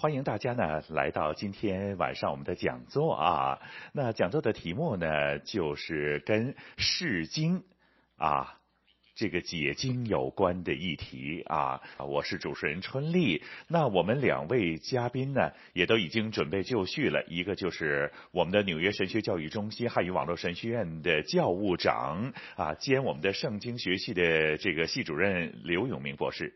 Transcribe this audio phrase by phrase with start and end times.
[0.00, 3.58] 欢迎大家呢来到今天晚上我们的讲座啊。
[3.92, 7.64] 那讲座的题目呢就是跟释经
[8.16, 8.60] 啊
[9.16, 11.82] 这个解经有关的议题啊。
[11.98, 13.42] 我是主持人春丽。
[13.66, 26.54] 那我们两位嘉宾呢也都已经准备就绪了，一个就是我们的纽约神学教育中心汉语网络神学院的教务长啊，兼我们的圣经学系的这个系主任刘永明博士。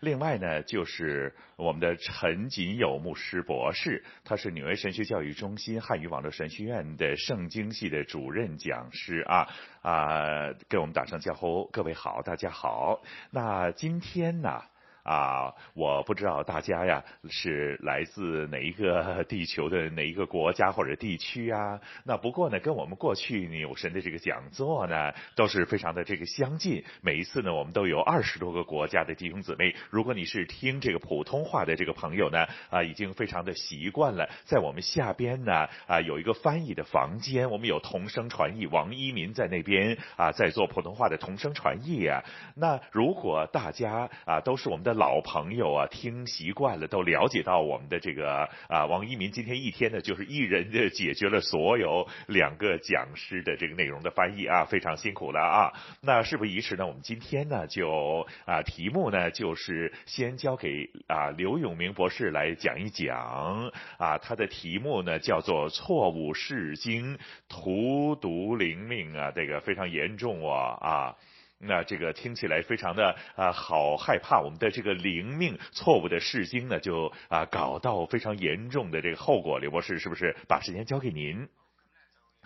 [0.00, 9.48] 另外呢，就是我们的陈锦友牧师博士，他是纽约神学教育中心汉语网络神学院的圣经系的主任讲师啊
[9.82, 13.02] 啊，给我们打声招呼，各位好，大家好。
[13.30, 14.62] 那今天呢？
[15.06, 21.80] 啊我不知道大家呀是来自哪一个地球的哪一个国家或者地区啊？
[22.04, 26.82] 那不过呢，跟我们过去纽神的这个讲座呢，都是非常的这个相近。
[27.02, 29.76] 每一次呢，我们都有二十多个国家的弟兄姊妹。
[29.90, 34.28] 如果你是听这个普通话的这个朋友呢，啊，已经非常的习惯了。
[34.44, 42.24] 在我们下边呢，啊，有一个翻译的房间，我们有同声传译，王一民在那边啊，在做普通话的同声传译啊。
[42.56, 44.95] 那如果大家啊都是我们的。
[44.96, 55.72] 老朋友啊，听习惯了，都了解到我们的这个啊，王一民今天一天呢，就是一人的解决了所有两个讲师的这个内容的翻译啊，非常辛苦了啊。
[56.00, 67.18] 那事不宜迟呢，我们今天呢就啊，题目呢就是先交给啊刘永明博士来讲一讲啊，他的题目呢叫做错误释经，
[67.50, 71.16] 荼毒灵命啊，这个非常严重啊啊。
[71.58, 79.58] 那这个听起来非常的啊，好害怕，我们的这个灵命错误的释经呢，就啊搞到非常严重的这个后果。
[79.58, 81.48] 刘博士是不是把时间交给您？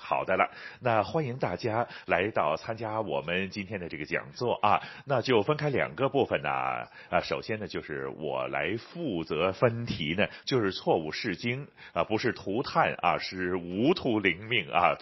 [0.03, 0.51] 好的了，
[0.81, 6.49] 那欢迎大家来到参加我们今天的这个讲座啊，那就分开两个部分呢
[7.11, 14.97] 啊，首先呢就是我来负责分题呢，就是错误释经啊，不是涂炭啊，是无涂灵命啊。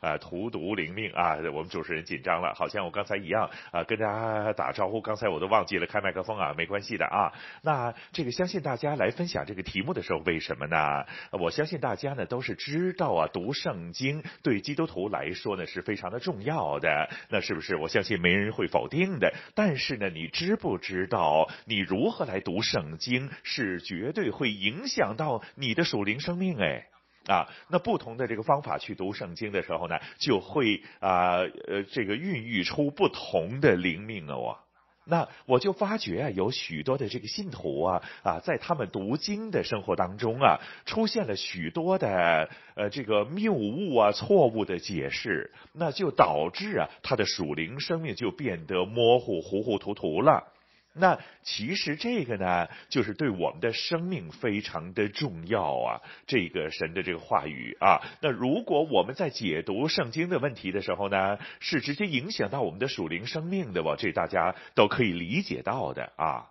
[0.00, 1.36] 啊，荼毒灵命啊！
[1.52, 5.00] 我们主持人紧张了，好像我刚才一样啊，跟大家打招呼。
[5.00, 7.32] 刚才我都忘记了开麦克风啊，没关系的啊。
[7.62, 11.04] 那这个相信大家来分享这个题目的时候，为什么呢？
[11.32, 17.08] 我相信大家呢都是知道啊，读圣经对基督徒来说呢是非常的重要的。
[17.28, 17.76] 那是不是？
[17.76, 19.32] 我相信没人会否定的。
[19.54, 26.86] 但是呢，你知不知道你如何来读圣经是绝对会影响到你的属灵生命哎。
[27.26, 31.38] 啊，那不同的这个方法去读圣经的时候呢，就会啊
[31.68, 34.56] 呃这个孕育出不同的灵命啊、哦。
[35.04, 50.51] 那我就发觉啊，有许多的这个信徒啊啊，在他们读经的生活当中啊，出现了许多的呃这个谬误啊、错误的解释，那就导致啊他的属灵生命就变得模糊、糊糊涂涂了。
[50.94, 56.00] 那其实这个呢，就是对我们的生命非常的重要啊。
[56.26, 66.50] 这个神的这个话语啊，那如果我们在解读圣经的问题的时候呢，是直接影响到我们的属灵生命的，我这大家都可以理解到的啊。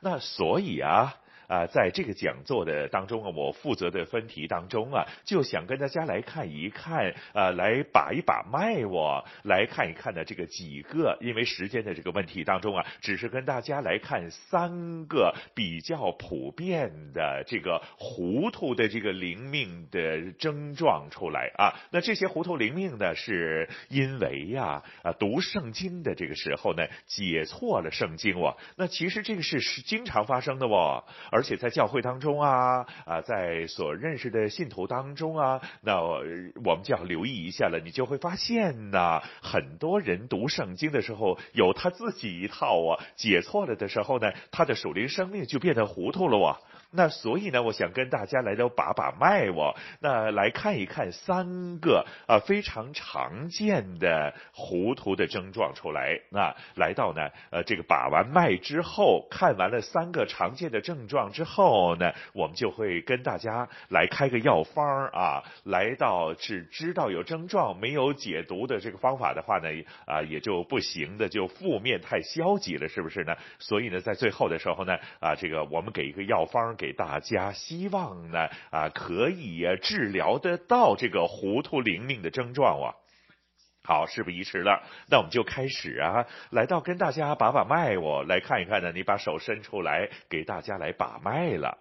[0.00, 1.16] 那所以啊。
[1.52, 21.78] 啊，在这个讲座的当中啊，我负责的分题当中啊，就想跟大家来看一看，啊，来把一把脉，我来看一看的这个几个，因为时间的这个问题当中啊，只是跟大家来看三个比较普遍的这个糊涂的这个灵命的症状出来啊。
[21.90, 28.56] 那这些糊涂灵命呢，是因为呀，啊，读圣经的这个时候呢，解错了圣经哦。
[28.76, 37.80] 那其实这个是是经常发生的哦，而而且在教会当中啊，啊，在所认识的信徒当中啊，那我们就要留意一下了。
[37.84, 46.60] 你就会发现呢，很多人读圣经的时候有他自己一套啊，解错了的时候呢，他的属灵生命就变得糊涂了啊。
[46.94, 56.20] 那所以呢，我想跟大家来都把把脉哦，那来看一看三个啊非常常见的糊涂的症状出来。
[56.28, 65.42] 那来到呢，呃，这个把完脉之后，看完了三个常见的症状之后呢，我们就会跟大家来开个药方啊。
[65.64, 69.68] 来到只知道有症状没有解毒的这个方法的话呢，
[70.04, 73.34] 啊也就不行的，就负面太消极了，是不是呢？
[73.58, 76.76] 所以呢，在最后的时候呢，啊这个我们给一个药方。
[76.82, 82.90] 给大家希望呢啊，可以治疗得到这个糊涂灵命的症状啊。
[83.84, 88.90] 好，事不宜迟了，那我们就开始啊，来到跟大家把把脉，我来看一看呢。
[88.90, 91.78] 你把手伸出来，给大家来把脉了。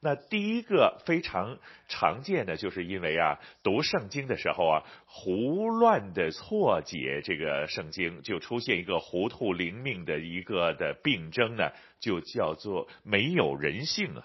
[0.00, 1.58] 那第一个非常
[1.88, 14.22] 常见的，就是因为啊，读圣经的时候啊，胡乱的错解这个圣经，就出现一个糊涂灵命的一个的病症呢，就叫做没有人性啊！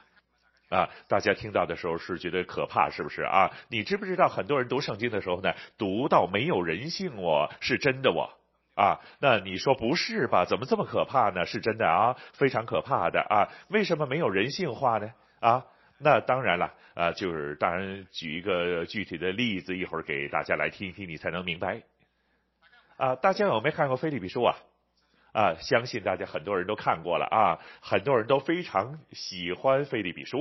[0.70, 3.52] 啊，大家听到的时候是觉得可怕，是不是啊？
[3.70, 8.30] 你知不知道很多人读圣经的时候呢，读到没有人性哦，是真的哦
[8.76, 9.02] 啊？
[9.20, 10.46] 那你说不是吧？
[10.46, 11.46] 怎么这么可怕呢？
[11.46, 13.50] 是真的啊，非常可怕的啊！
[13.68, 15.12] 为什么没有人性化呢？
[15.42, 15.66] 啊，
[15.98, 21.82] 那当然了，啊，就是当然举一个具体的例子，一会儿给大家来听一听，你才能明白。
[22.96, 24.56] 啊，大家有没有看过《腓立比书》啊？
[25.34, 30.38] 啊，相信大家很多人都看过了啊，很多人都非常喜欢《腓立比书》。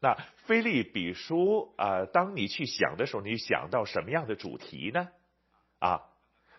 [0.00, 0.14] 那
[0.46, 5.08] 《腓立比书》啊，当你去想的时候，你想到什么样的主题呢？
[5.78, 6.02] 啊，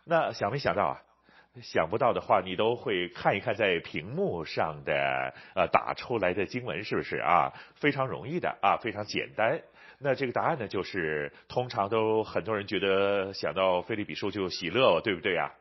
[0.05, 1.01] 那想没想到啊？
[1.61, 7.53] 想不到的话，你都会看一看在屏幕上的呃打出来的经文是不是啊？
[7.75, 9.61] 非常容易的啊，非常简单。
[9.99, 15.51] 那这个答案呢，就是通常都很多人觉得想到腓立比书就喜乐，对不对呀？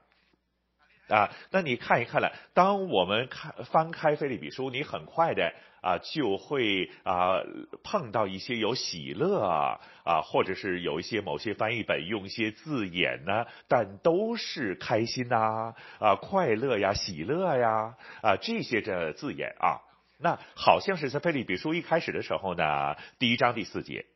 [1.13, 5.53] 啊，那你看一看了，当我们看翻开腓立比书，你很快的。
[5.83, 7.43] 啊，就会啊
[7.83, 19.83] 碰到一些有喜乐啊，啊，或者是有一些某些翻译本用一些字眼呢，但都是开心呐，啊，快乐呀，喜乐呀，啊，这些的字眼啊，
[20.21, 24.07] 那好像是在腓立比书一开始的时候呢，第一章第四节。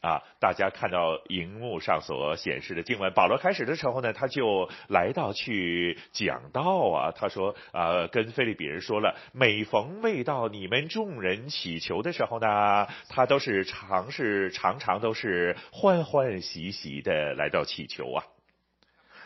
[0.00, 18.24] 啊，大家看到荧幕上所显示的经文，保罗开始的时候呢，他就来到去讲道啊，他说啊，跟腓立比人说了，每逢未到你们众人祈求的时候呢，他都是常是常常都是欢欢喜喜的来到祈求啊。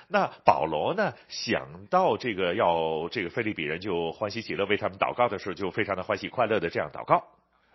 [0.08, 7.24] 那保罗呢，想到这个要这个腓立比人就欢喜喜乐为他们祷告的时候，就非常的欢喜快乐的这样祷告。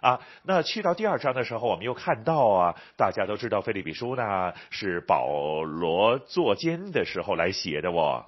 [0.01, 8.25] 啊，那去到第二章的时候，我们又看到啊，大家都知道《腓立比书》呢是保罗坐监的时候来写的哦。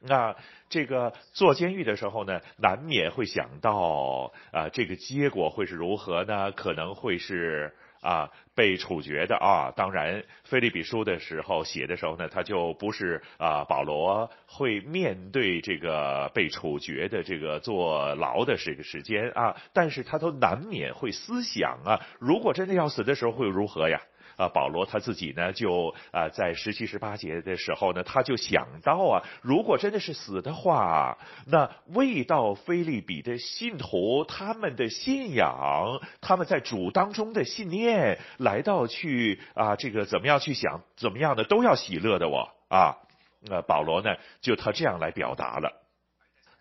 [0.00, 0.34] 那
[0.68, 6.52] 这个坐监狱的时候呢，难免会想到啊，这个结果会是如何呢？
[6.52, 7.74] 可能会是。
[8.00, 24.00] 啊，被处决的啊，当然，腓立比书的时候写的时候呢，他就不是啊，保罗会面对这个被处决的这个坐牢的这个时间啊，但是他都难免会思想啊，如果真的要死的时候会如何呀？
[24.40, 42.96] 啊，保罗他自己呢，就啊，在十七、十八节的时候呢，他就想到啊，如果真的是死的话，那未到菲利比的信徒，他们的信仰，他们在主当中的信念，来到去啊，这个怎么样去想，怎么样的都要喜乐的我啊，
[43.42, 45.82] 那保罗呢，就他这样来表达了。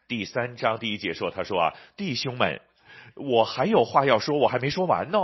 [0.09, 2.59] 第三章第一节说，他说啊，弟兄们。
[3.19, 5.19] 我还有话要说，我还没说完呢。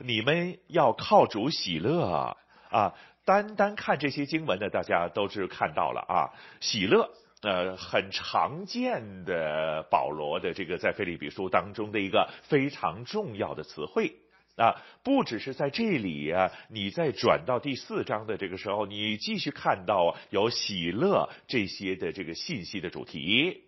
[0.00, 2.36] 你们要靠主喜乐
[2.70, 2.94] 啊！
[3.24, 6.30] 单单看这些经文呢，大家都是看到了啊。
[6.60, 7.10] 喜乐，
[7.42, 14.14] 呃，很常见的保罗的这个在腓立比书当中的一个非常重要的词汇
[14.56, 14.80] 啊。
[15.02, 23.64] 不只是在这里啊，你在转到第四章的这个时候，你继续看到有喜乐这些的这个信息的主题。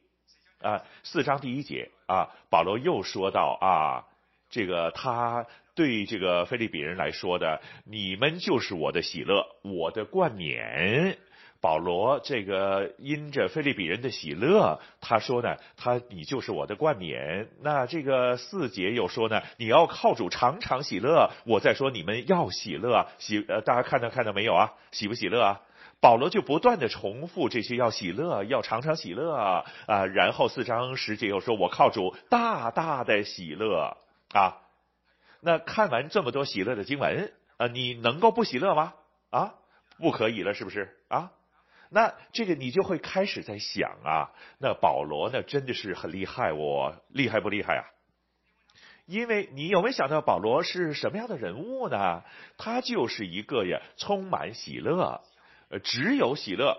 [0.61, 4.07] 啊，四章第一节啊，保罗又说到啊，
[4.49, 11.19] 这个他对这个腓利比人来说的，你们就是我的喜乐，我的冠冕。
[11.59, 17.49] 保罗这个因着腓利比人的喜乐，他说呢，他你就是我的冠冕。
[17.63, 21.31] 那这个四节又说呢，你要靠主常常喜乐。
[21.45, 24.75] 我再说你们要喜乐，喜呃，大家看到看到没有啊？
[24.93, 25.61] 喜不喜乐啊？
[26.01, 29.65] 保罗就不断的重复这些要喜乐，要常常喜乐啊，
[30.15, 33.97] 然后四章十节又说，我靠主大大的喜乐
[34.33, 34.59] 啊。
[35.41, 38.95] 那看完这么多喜乐的经文啊，你能够不喜乐吗？
[39.31, 39.55] 啊，
[39.99, 41.33] 不可以了，是不是啊？
[41.89, 47.85] 那这个你就会开始在想啊，那保罗呢真的是很厉害，我厉害不厉害啊？
[49.07, 52.23] 因为你有没有想到保罗是什么样的人物呢？
[52.59, 55.23] 他就是一个呀，充满喜乐，
[55.69, 56.79] 呃，只有喜乐，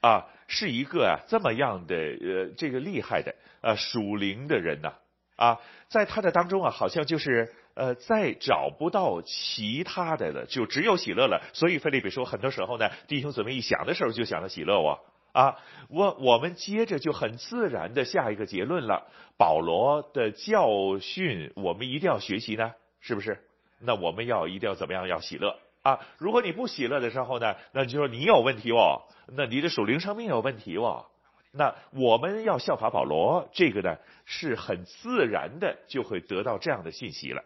[0.00, 4.92] 啊，是一个啊这么样的呃这个厉害的呃属灵的人呐，
[5.36, 11.42] 啊，在他的当中啊，好像就是呃再找不到其他的了，就只有喜乐了。
[11.54, 14.98] 所以腓利比说，很多时候呢，弟兄姊妹一想的时候就想到喜乐哦。
[15.32, 15.56] 啊，
[15.88, 19.06] 我我们接着就很自然的下一个结论了。
[19.36, 23.38] 保罗的教训，我们一定要学习呢，是不是？
[23.80, 25.06] 那我们要一定要怎么样？
[25.06, 26.00] 要喜乐啊！
[26.18, 31.06] 如果你不喜乐的时候呢，那就说你有问题哦，那你的属灵生命有问题哦。
[31.50, 37.42] 那我们要效法保罗，这个呢是很自然的就会得到这样的信息了。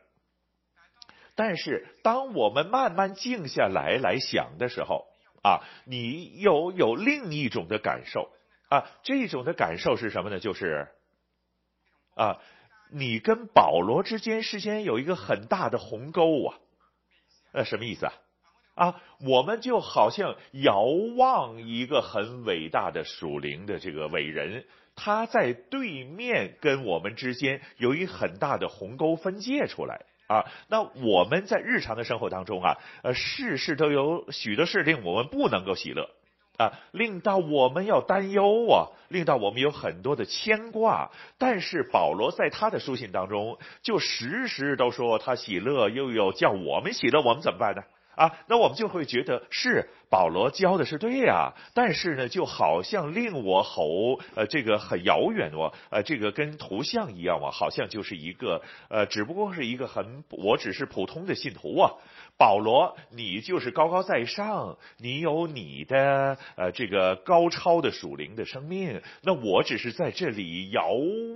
[1.35, 5.07] 但是当我们慢慢静下来来想的时候，
[5.43, 8.31] 啊，你有有另一种的感受
[8.69, 10.41] 啊，这种的感受是什么呢？
[10.41, 10.89] 就是
[12.17, 12.39] 啊，
[12.91, 16.59] 你跟保罗之间事先有一个很大的鸿沟啊，
[17.52, 18.12] 呃，什么意思啊？
[18.75, 20.82] 啊，我们就好像遥
[21.16, 24.64] 望一个很伟大的属灵的这个伟人，
[24.97, 30.06] 他在对面跟我们之间有一很大的鸿沟分界出来。
[30.28, 36.09] 啊，那我们在日常的生活当中啊，呃，事事都有许多事令我们不能够喜乐，
[36.59, 41.11] 啊，令到我们要担忧啊，令到我们有很多的牵挂。
[41.38, 47.82] 但是保罗在他的书信当中，就时时都说他喜乐，又有叫我们喜乐，我们怎么办呢？
[48.23, 61.91] 啊，那我们就会觉得是保罗教的是对呀，但是呢，就好像令我吼，呃，这个很遥远哦，呃，这个跟图像一样啊，好像就是一个，呃，只不过是一个很，我只是普通的信徒啊。
[62.38, 70.87] 保罗，你就是高高在上，你有你的，呃，这个高超的属灵的生命，那我只是在这里遥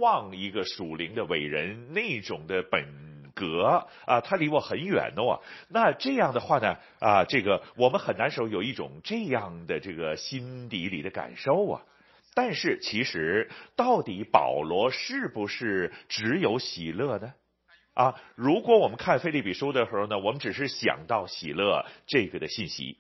[0.00, 3.15] 望一个属灵的伟人那种的本。
[3.36, 5.40] 隔啊，他离我很远的哦。
[5.68, 11.82] 那这样的话呢，啊，这个我们很难受，有一种这样的这个心底里的感受啊。
[12.34, 17.34] 但是其实，到底保罗是不是只有喜乐呢？
[17.94, 22.98] 啊，如果我们看菲利比书的时候呢，我们只是想到喜乐这个的信息。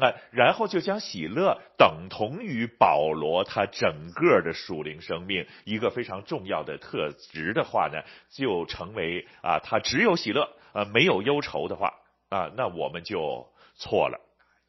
[0.00, 11.94] 那然后就将喜乐等同于保罗他整个的属灵生命一个非常重要的特质的话呢，就成为啊，他只有喜乐，啊，没有忧愁的话
[12.28, 14.20] 啊，那我们就错了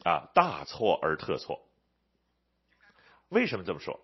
[0.04, 1.60] 啊，大错而特错。
[3.30, 4.00] 为什么这么说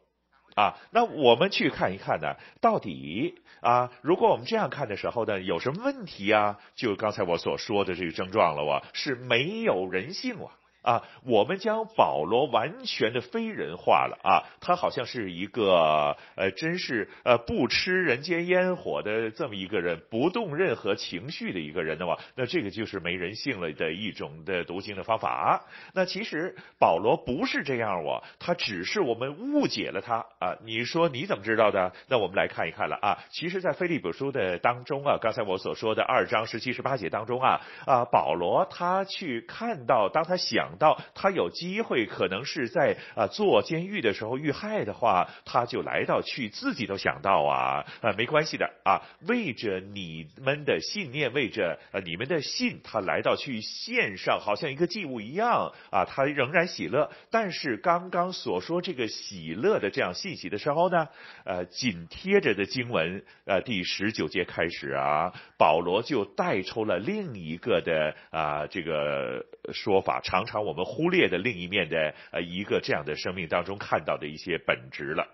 [0.55, 0.77] 啊？
[0.91, 6.59] 那我们去看一看呢，到底啊，如果我们这样看的时候呢，有什么问题啊？
[6.75, 10.51] 就刚才我所说的这个症状了哇，是没有人性了。
[10.85, 25.65] 啊我们将保罗完全的非人化了啊，他好像是一个呃，真是呃不吃人间烟火的这么一个人，不动任何情绪的一个人的话，那这个就是没人性了的一种的读经的方法。
[25.93, 30.55] 那其实保罗不是这样哦，他只是我们误解了他啊。
[30.63, 31.91] 你说你怎么知道的？
[32.07, 33.17] 那我们来看一看了啊。
[33.31, 40.74] 其实，在腓立比书的当中啊，刚才我所说的二章十七十八节当中啊啊，保罗他去看到，当他想。
[40.77, 57.09] 到他有机会可能是在啊坐监狱的时候遇害的话，他就来到去自己都想到啊啊没关系的啊，为着你们的信念，为着呃你们的信，他来到去献上，好像一个祭物一样啊，他仍然喜乐。
[57.29, 61.07] 但是刚刚所说这个喜乐的这样信息的时候呢，
[61.43, 70.63] 呃紧贴着的经文呃第十九节开始啊，保罗就带出了另一个的啊这个说法，常常。
[70.63, 75.27] 我们忽略的另一面的呃一个这样的生命当中看到的一些本质了，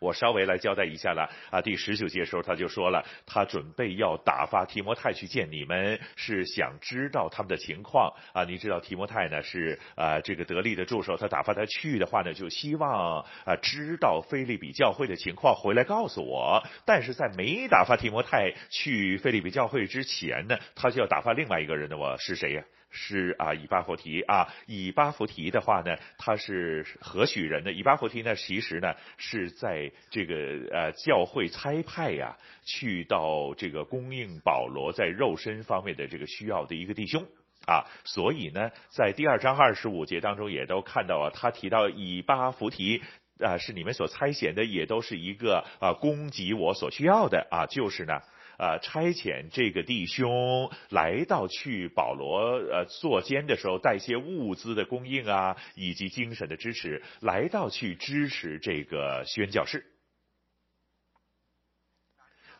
[0.00, 1.62] 我稍微来交代一下了啊。
[1.62, 8.44] 第十九节时候他就说了，他准备要打发提摩太去见你们，是想知道他们的情况啊。
[8.44, 16.62] 你知道提摩太呢是啊这个得力的助手，他打发他去的话呢，就希望啊知道腓利比教会的情况，回来告诉我。
[16.84, 22.62] 但是在没打发提摩太去腓利比教会之前呢，他就要打发另外一个人的，我是谁呀？
[22.96, 27.72] 是啊，以巴弗提啊，以巴弗提的话呢，他是何许人呢？
[27.72, 30.34] 以巴弗提呢，其实呢是在这个
[30.70, 37.26] 呃教会差派呀，去到这个供应保罗在肉身方面的这个需要的一个弟兄
[37.66, 43.02] 啊，所以呢，在第二章二十五节当中也都看到啊，他提到以巴弗提
[43.40, 48.22] 啊是你们所差遣的，也都是一个啊供给我所需要的啊，就是呢。
[48.58, 59.84] 呃，差遣这个弟兄来到去保罗呃坐监的时候，带些物资的供应啊，以及精神的支持，来到去支持这个宣教士。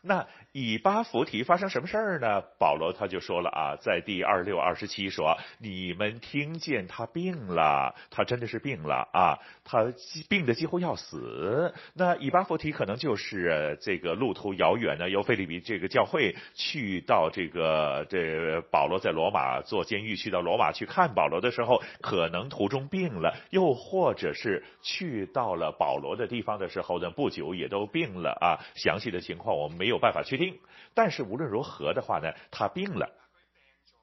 [0.07, 2.41] 那以巴弗提发生什么事儿呢？
[2.59, 9.91] 保罗他就说了啊，在第二六二十七说，你们听见他病了，他真的是病了啊，他
[10.29, 11.73] 病得几乎要死。
[11.95, 28.59] 那以巴弗提可能就是这个路途遥远呢，由腓立比这个教会去到这个这保罗在罗马坐监狱，去到罗马去看保罗的时候，可能途中病了，又或者是去到了保罗的地方的时候呢，不久也都病了啊。
[28.75, 30.37] 详细的情况我们没有有办法确。
[30.37, 30.59] 定，
[30.93, 33.09] 但是无论如何的话呢，他病了，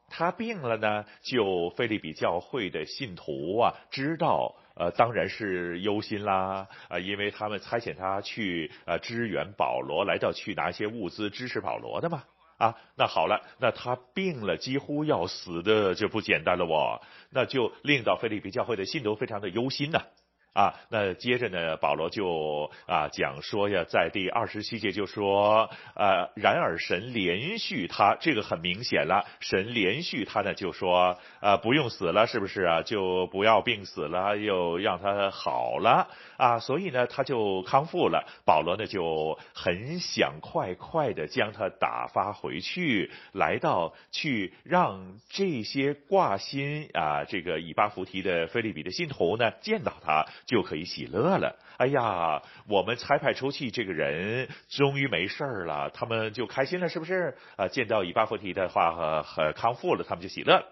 [0.09, 12.25] 他病了呢，就腓立比教会的信徒啊，知道，呃，当然是忧心啦，啊、呃，因为他们差遣他去呃支援保罗，来到去拿一些物资支持保罗的嘛，
[12.59, 20.03] 啊，那好了，那他病了，几乎要死的就不简单了哦，那就令到腓立比教会的信徒非常的忧心呐。
[20.53, 32.83] 啊那接着呢，保罗就啊讲说呀，在第二十七节就说，呃，然而神连续他，这个很明显了，神连续他呢，就说，呃，不用死了，是不是啊？
[32.83, 36.09] 就不要病死了，又让他好了
[36.43, 38.27] 啊，所以呢，他就康复了。
[38.45, 50.27] 保罗呢就很想快快的将他打发回去，来到去让这些挂心啊这个以巴弗提的腓利比的信徒呢见到他。
[50.45, 51.57] 就可以喜乐了。
[51.77, 57.37] 哎呀，我们差派出去这个人终于没事了，他们就开心了，是不是？
[57.57, 60.67] 啊，见到以巴弗提的话和和康复了，他们就喜乐了。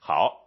[0.00, 0.45] 好，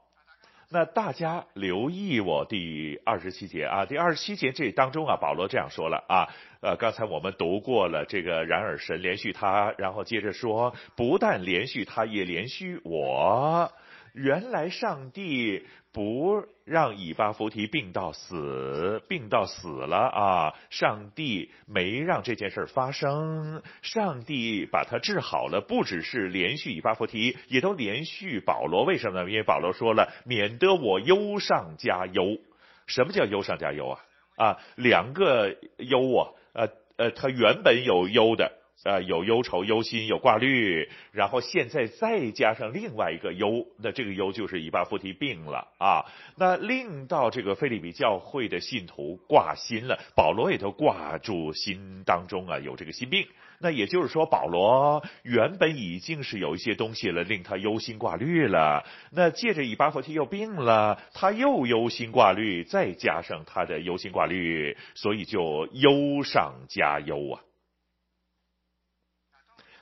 [0.71, 6.29] 那大家留意我第二十七节啊，第二十七节这当中啊，保罗这样说了啊，
[6.61, 13.71] 呃，刚才我们读过了这个，然而神连续他，然后接着说，不但连续他，也连续我。
[14.13, 20.53] 原来上帝不让以巴弗提病到死，病到死了啊！
[20.69, 28.83] 上帝没让这件事发生，上帝把他治好了，不只是连续以巴弗提，也都连续保罗。
[28.83, 29.29] 为什么呢？
[29.29, 32.37] 因为保罗说了，免得我忧上加忧。
[32.85, 33.99] 什么叫忧上加忧啊？
[34.35, 38.58] 啊，两个忧啊，呃呃，他原本有忧的。
[38.85, 46.05] 呃，有忧愁、忧心、有挂虑，然后现在再加上另外一个忧，那这个忧就是以巴弗提病了啊，
[46.37, 53.27] 那令到这个腓利比教会的信徒挂心了，保罗也都挂住心当中啊，有这个心病。
[53.61, 58.85] 那也就是说，保罗原本已经是有一些东西了，令他忧心挂虑了。
[59.11, 67.41] 那借着以巴弗提又病了，他又忧心挂虑，再加上他的忧心挂虑，所以就忧上加忧啊。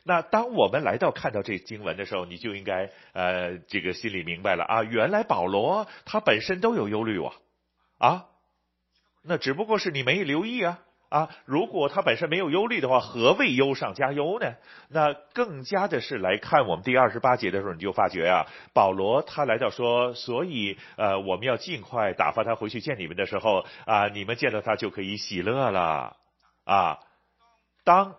[0.07, 7.33] 那当我们来到看到这经文的时候，你就应该呃这个心里明白了啊，原来保罗他本身都有忧虑啊，
[7.97, 8.25] 啊，
[9.23, 10.79] 那只不过是你没留意啊。
[11.09, 14.55] 啊，如果他本身没有忧虑的话，何谓忧上加忧呢？
[14.89, 26.17] 那更加的是来看我们第二十八节的时候，你就发觉啊，保罗他来到说，所以呃我们要尽快打发他回去见你们的时候啊，你们见到他就可以喜乐了。
[26.65, 26.99] 啊，
[27.85, 28.15] 当。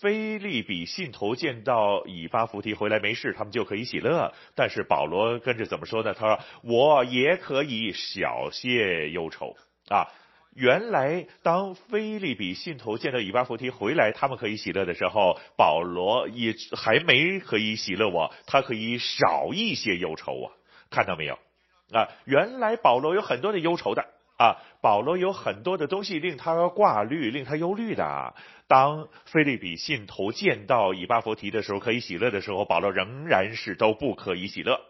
[0.00, 4.32] 腓利比信徒见到以巴弗提回来没事，他们就可以喜乐。
[4.54, 6.14] 但是保罗跟着怎么说呢？
[6.14, 9.56] 他说：“我也可以小些忧愁
[9.88, 10.06] 啊。”
[10.54, 20.52] 原来当腓利比信徒见到以巴弗提回来，他们可以喜乐的时候，保罗也还没可以喜乐我，他可以少一些忧愁啊。
[20.90, 21.38] 看到没有？
[21.92, 24.04] 啊，原来保罗有很多的忧愁的。
[24.42, 28.34] 啊，保罗有很多的东西令他挂虑，令他忧虑的。
[28.66, 34.80] 当腓利比信徒见到以巴弗提的时候，可以喜乐的时候，保罗仍然是都不可以喜乐。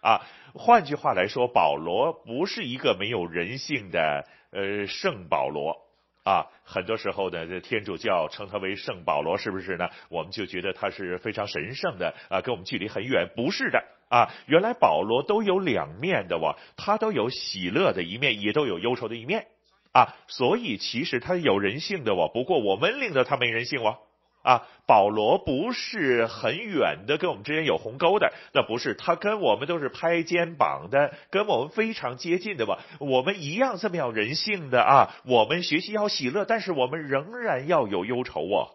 [0.00, 0.22] 啊，
[0.54, 5.76] 换句话来说，保罗不是一个没有人性的呃圣保罗。
[6.24, 9.90] 啊，很多时候呢，这天主教称他为圣保罗，是不是呢？
[10.08, 13.28] 我们就觉得他是非常神圣的啊，跟我们距离很远。
[13.36, 13.84] 不是的。
[14.08, 19.46] 啊，原来保罗都有两面的哇，他都有喜乐的一面，也都有忧愁的一面。
[19.92, 23.98] 啊，所以其实他有人性的哇，不过我们令到他没人性哇
[24.42, 38.68] 啊，保罗不是很远的跟我们之间有鸿沟的，那不是，他跟我们都是拍肩膀的，跟我们非常接近的吧，我们一样这么有人性的啊，我们学习要喜乐，但是我们仍然要有忧愁哦。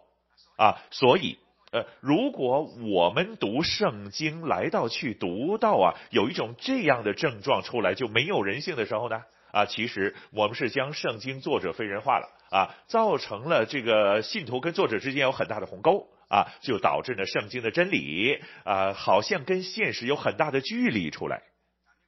[0.56, 1.38] 啊，所以。
[1.72, 21.42] 呃，如果我们读圣经来到去读到啊，有一种这样的症状出来，就没有人性的时候呢，啊，其实我们是将圣经作者非人化了啊，造成了这个信徒跟作者之间有很大的鸿沟啊，就导致呢圣经的真理啊，好像跟现实有很大的距离出来。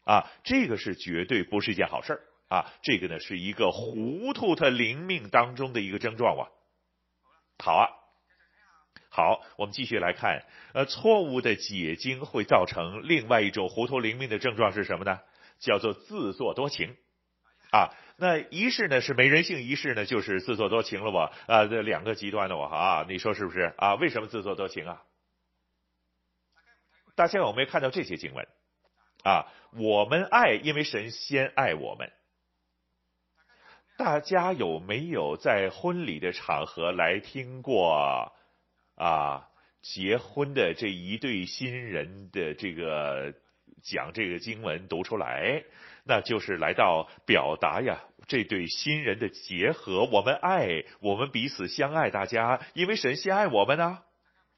[0.05, 6.49] 啊，这个是绝对不是一件好事啊，这个呢是一个糊涂的灵命当中的一个症状啊，
[7.59, 7.89] 好啊。
[9.15, 15.21] 好，我们继续来看，呃，错误的解经会造成另外一种糊涂灵命的症状是什么呢？
[15.61, 16.97] 叫做自作多情，
[17.71, 23.95] 啊，那一世呢是没人性，一世呢就是自作多情了我，啊，这两个极端的我啊，你说是不是啊？
[23.95, 25.01] 为什么自作多情啊？
[27.15, 28.49] 大家有没有看到这些经文？
[29.23, 29.47] 啊，
[29.79, 32.11] 我们爱，因为神先爱我们。
[33.97, 38.34] 大家有没有在婚礼的场合来听过？
[38.97, 39.49] 啊，
[39.83, 43.35] 结婚的这一对新人的这个
[43.83, 45.65] 讲这个经文读出来，
[46.05, 50.05] 那就是来到表达呀，这对新人的结合。
[50.05, 53.99] 我们爱，我们彼此相爱，大家因为神先爱我们呢。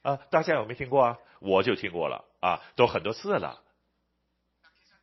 [0.02, 1.18] 啊，大家有没听过啊？
[1.40, 3.62] 我就听过了啊，都很多次了。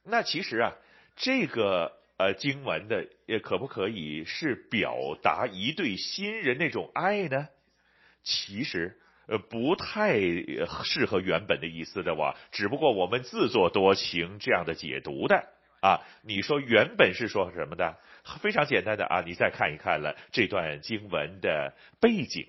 [0.03, 0.75] 那其实啊，
[1.17, 7.49] 这个呃经文的也可不可以是表达一对新人那种爱呢？
[8.23, 8.99] 其实。
[9.27, 10.19] 呃，不太
[10.83, 15.47] 适合原本的意思的哇，只不过我们自作多情这样的解读的
[15.81, 16.01] 啊。
[16.23, 17.97] 你说原本是说什么的？
[18.41, 22.47] 非常简单的啊，你再看一看了这段经文的背景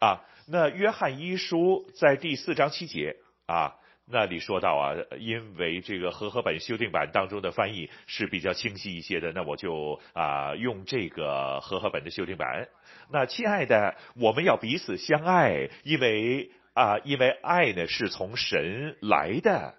[0.00, 0.24] 啊。
[0.48, 3.76] 那约翰一书在第四章七节啊。
[4.08, 12.68] 那里说到啊，因为这个和合本修订版当中的翻译是比较清晰一些的，那我就啊用这个和合本的修订版。
[13.10, 19.74] 那亲爱的，我们要彼此相爱，因为啊，因为爱呢是从神来的。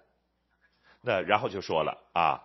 [1.00, 2.42] 那然后就说了啊，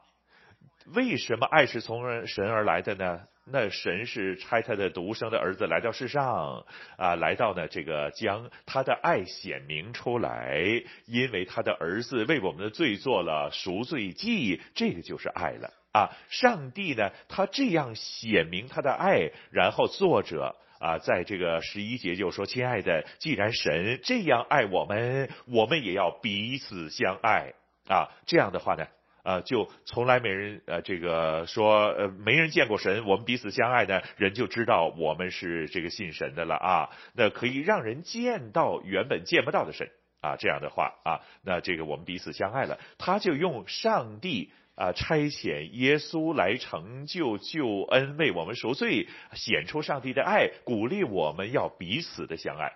[0.93, 3.27] 为什么爱是从神而来的呢？
[3.45, 6.65] 那神是差他的独生的儿子来到世上
[6.97, 10.63] 啊，来到呢这个将他的爱显明出来，
[11.07, 16.09] 因为他的儿子为我们的罪做了赎罪祭，这个就是爱了啊。
[16.29, 27.53] 上帝呢，他这样显明他的爱，然后作者啊，在这个十一节就说：“亲爱的，既然神这样爱我们，我们也要彼此相爱
[27.89, 28.87] 啊。”这样的话呢。
[29.23, 36.89] 啊，就从来没人呃，这个说呃，没人见过神，我们彼此相爱呢，人就知道我们是这个信神的了啊。
[37.15, 39.89] 那可以让人见到原本见不到的神
[40.21, 52.73] 啊，这样的话啊，那这个我们彼此相爱了，他就用上帝啊差遣耶稣来成就救恩，为我们赎罪，显出上帝的爱，鼓励我们要彼此的相爱。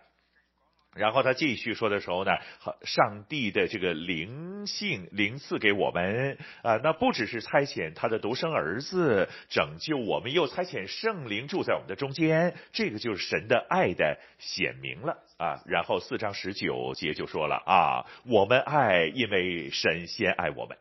[0.98, 2.32] 然后他继续说的时候呢，
[2.84, 15.62] 上帝的这个灵性灵赐给我们啊，那不只是差遣他的独生儿子拯救我们，又差遣圣灵住在我们的中间，这个就是神的爱的显明了啊。
[15.66, 20.78] 然后四章十九节就说了啊，我们爱，因为神先爱我们。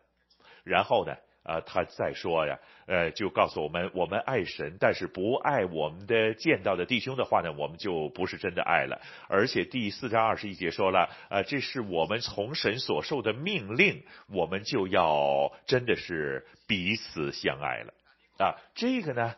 [0.65, 1.15] 然后呢？
[1.47, 9.01] 啊，他再说呀，呃，就告诉我们，我们爱神，但是不爱我们的见到的弟兄的话呢，我们就不是真的爱了。
[9.29, 17.95] 而且第四章二十一节说了，啊，这是我们从神所受的命令，我们就要真的是彼此相爱了。
[18.39, 19.37] 啊，这个呢，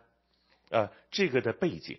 [0.70, 1.98] 呃，这个的背景，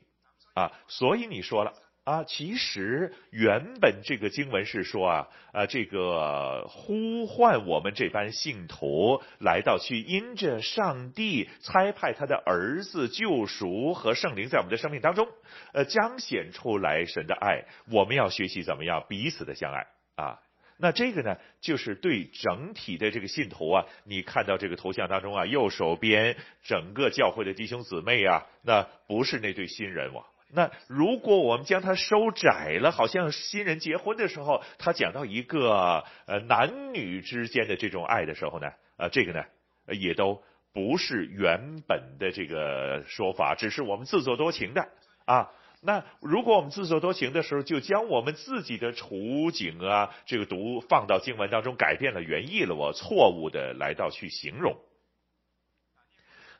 [0.55, 1.73] 啊，所以你说了。
[2.09, 15.27] 啊，其实原本这个经文是说啊，啊，这个呼唤我们这班信徒来到去，因着上帝差派他的儿子救赎和圣灵在我们的生命当中，
[15.71, 17.65] 呃，彰显出来神的爱。
[17.91, 20.39] 我们要学习怎么样彼此的相爱啊。
[20.79, 30.25] 那这个呢，就是对整体的这个信徒啊，你看到这个图像当中啊，右手边整个教会的弟兄姊妹啊，那不是那对新人哇。
[30.51, 39.43] 那如果我们将它收窄了，好像新人结婚的时候，他讲到一个呃男女之间的这种爱的时候呢，呃，这个呢
[39.87, 40.41] 也都
[40.73, 44.89] 不是原本的这个说法，只是我们自作多情的
[45.25, 45.51] 啊。
[45.81, 54.75] 那如果我们自作多情的时候，就将我们自己的处境啊，这个读放到经文当中，改变了原意了，我错误的来到去形容。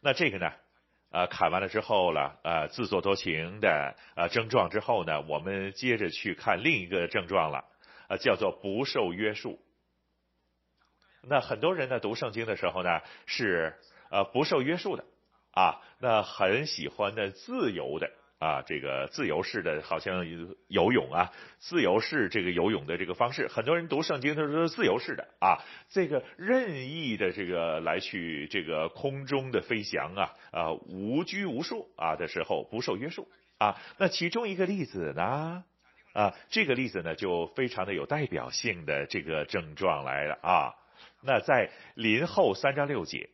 [0.01, 0.51] 那这个呢？
[1.11, 7.65] 啊，砍完了之后了，啊，自作多情的啊症状之后呢，我们接着去看另一个症状了，
[8.07, 9.59] 啊，叫做不受约束。
[11.23, 13.75] 那很多人呢读圣经的时候呢是
[14.09, 15.03] 呃不受约束的，
[15.51, 18.11] 啊，那很喜欢的自由的。
[18.39, 20.25] 啊，这个自由式的，好像
[20.69, 33.75] 游泳啊，自由式这个游泳的这个方式，很多人读圣经都是自由式的啊，这个任意的这个来去这个空中的飞翔啊，啊无拘无束啊的时候不受约束啊。
[33.97, 35.65] 那其中一个例子呢，
[36.13, 40.73] 啊，这个例子呢就非常的有代表性的这个症状来了啊。
[41.21, 43.29] 那在林后三章六节。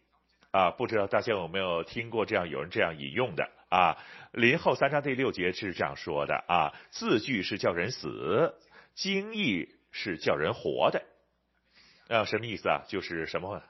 [0.55, 3.97] 啊，不知道大家有没有听过这样有人这样引用的啊？
[4.31, 8.55] 林后三章第六节是这样说的啊：字句是叫人死，
[8.93, 11.03] 经义是叫人活的。
[12.07, 12.83] 啊，什么意思啊？
[12.87, 13.61] 就是什么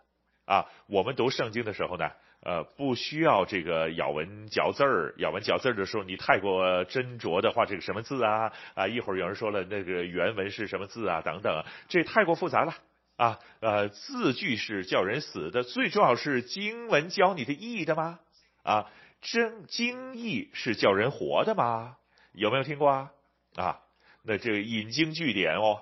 [0.46, 0.68] 啊？
[0.86, 2.12] 我们读圣经的时候呢，
[2.44, 8.54] 呃，不需要这个咬文嚼字儿，咬文嚼字儿的时候，你太过斟酌的话，这个什么字啊？
[8.76, 11.20] 啊，一会儿有人说了那个原文是什么字啊？
[11.22, 12.76] 等等，这太过复杂了
[13.18, 13.40] 啊！
[13.62, 18.20] 呃，字句是叫人死的，最重要是经文教你的义的吗？
[18.64, 18.90] 啊，
[19.22, 21.98] 真经义是叫人活的吗？
[22.34, 23.12] 有没有听过啊？
[23.56, 23.80] 啊，
[24.24, 25.82] 那这个引经据典哦。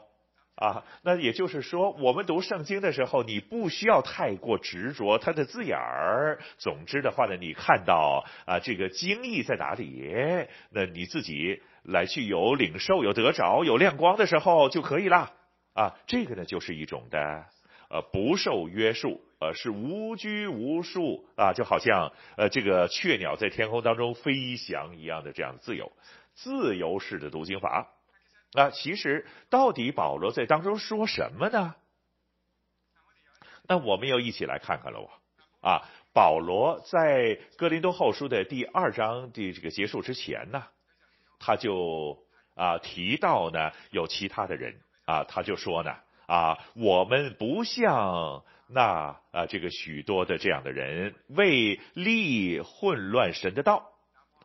[0.56, 6.39] 啊，那也就是说，我们读圣经的时候，你不需要太过执着它的字眼儿。
[6.60, 10.13] 总之的话呢，你看到啊，这个经义在哪里，
[10.69, 15.34] 那你自己来去有领受、有得着、有亮光的时候就可以了。
[15.73, 17.45] 啊，这个呢，就是一种的
[17.89, 25.91] 呃不受约束，呃是无拘无束啊，就好像呃这个雀鸟在天空当中飞翔一样的这样自由、
[26.33, 27.89] 自由式的读经法。
[28.53, 31.75] 那其实到底保罗在当中说什么呢？
[33.67, 35.09] 那我们要一起来看看了
[35.62, 40.65] 啊，保罗在哥林多后书的第二章的这个结束之前呢，
[41.39, 45.95] 他就啊提到呢有其他的人啊，他就说呢
[46.27, 53.91] 啊，我们不像那啊这个许多的这样的人为利混乱神的道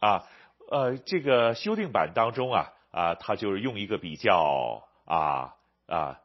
[0.00, 0.24] 啊，
[0.70, 2.72] 呃这个修订版当中啊。
[2.90, 5.54] 啊，他就是用一个比较啊
[5.86, 6.20] 啊，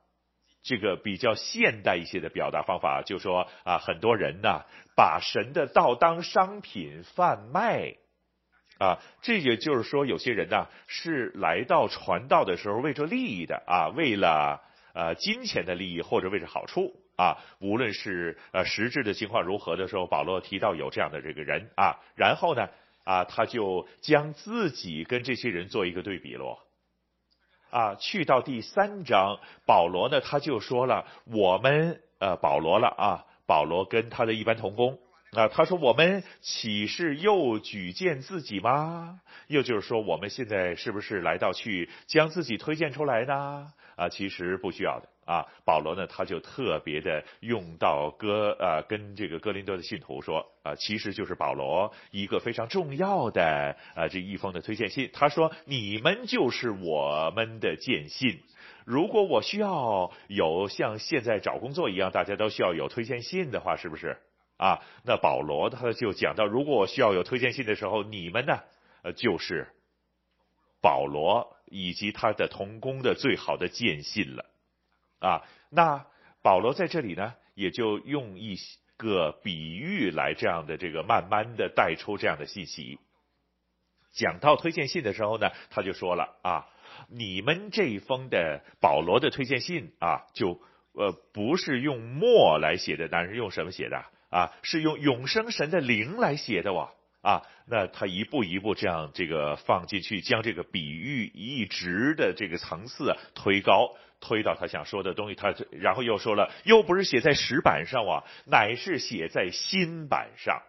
[0.63, 4.61] 这个比较现代一些的表达方法，就说啊，很多人呢
[4.95, 7.95] 把神的道当商品贩卖，
[8.79, 14.61] 啊，这也就是说，有些人呢是来到传道的时候为着利益的啊，为了
[14.93, 22.67] 呃金钱的利益或者为着好处啊，无论是呃实质的情况如何的时候，保罗提到有这样的这个人啊，然后呢。
[23.05, 26.57] 啊，他就将自己跟这些人做一个对比喽。
[27.69, 34.97] 啊，去到第三章，保罗呢，他就说了，我们呃，保罗了啊，保罗跟他的一般同工
[35.35, 39.19] 啊，他说，我们岂是又举荐自己吗？
[39.47, 43.73] 又就是说，我们现在是不是来到去将自己推荐出来呢？
[43.95, 45.09] 啊，其实不需要的。
[45.25, 55.09] 啊，保罗呢，他就特别的用到哥，呃，跟这个哥林多的信徒说，啊，其实就是保罗一个非常重要的，啊，这一封的推荐信。
[55.13, 58.39] 他说：“你们就是我们的荐信。
[58.85, 64.17] 如果我需要有像现在找工作一样，大家都需要有推荐信的话，是不是？
[64.63, 68.61] 啊，那保罗他就讲到，如果我需要有推荐信的时候，你们呢，
[69.01, 69.67] 呃，就是
[70.81, 74.45] 保罗以及他的同工的最好的荐信了。”
[75.19, 76.05] 啊，那
[76.41, 78.57] 保罗在这里呢，也就用一
[78.95, 82.99] 个比喻来这样的这个慢慢的带出这样的信息。
[84.13, 86.69] 讲到推荐信的时候呢，他就说了啊，
[87.09, 90.61] 你们这一封的保罗的推荐信啊，就
[90.93, 94.51] 呃不是用墨来写的，但是用什么写的啊？
[94.63, 96.91] 是用永生神的灵来写的哇
[97.21, 97.43] 啊！
[97.67, 103.95] 那他一步一步这样这个放进去，将这个比喻一直的这个层次啊推高。
[104.25, 110.61] 推到他想说的东西，他然后又说了，又不是写在石板上啊，乃是写在新板上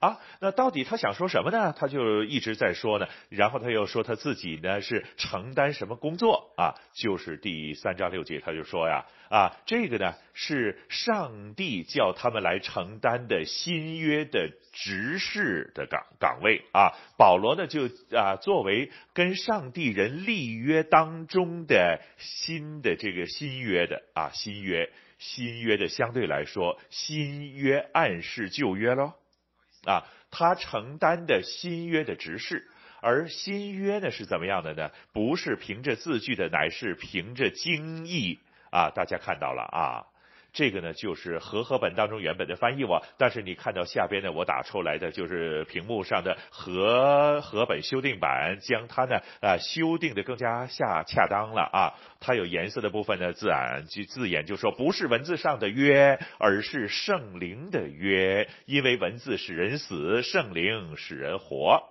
[0.00, 0.18] 啊。
[0.40, 1.72] 那到底他想说什么呢？
[1.78, 3.06] 他就一直在说呢。
[3.28, 6.74] 然后他又说他自己呢是承担什么工作啊？
[6.92, 16.92] 就是第三章六节他就说呀啊，这个呢是上帝叫他们来承担的新约的执事的岗岗位啊。
[17.16, 17.86] 保罗呢就
[18.16, 29.12] 啊作为跟上帝人立约当中的新的这个新约的啊新约新约的相对来说新约暗示旧约喽
[29.84, 32.68] 啊，他承担的新约的执事，
[33.00, 34.90] 而新约呢是怎么样的呢？
[35.12, 38.38] 不是凭着字句的，乃是凭着经意
[38.70, 38.90] 啊。
[38.94, 40.09] 大家看到了啊。
[40.52, 61.89] 这个呢，就是和合本当中原本的翻译哇，但是你看到下边呢，我打出来的就是屏幕上的和合本修订版，将它呢啊修订的更加下恰当了啊，它有颜色的部分呢字眼就字眼就说不是文字上的约，而是圣灵的约，因为文字使人死，圣灵使人活。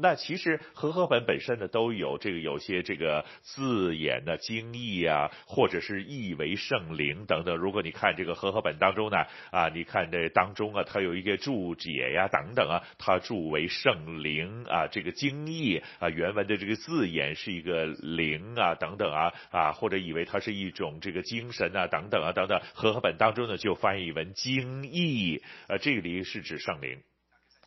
[0.00, 7.56] 那其实和合本本身呢，都有这个有些这个字眼呢、经义啊，或者是译为圣灵等等。
[7.56, 9.16] 如果你看这个和合本当中呢，
[9.50, 22.60] 啊，你看这当中啊，它有一些注解呀等等啊，它注为圣灵啊，这个经义啊，原文的这个字眼是一个灵啊等等啊啊，或者以为它是一种这个精神啊等等啊等等。
[22.72, 27.00] 和合本当中呢就翻译为经义，啊，这里是指圣灵。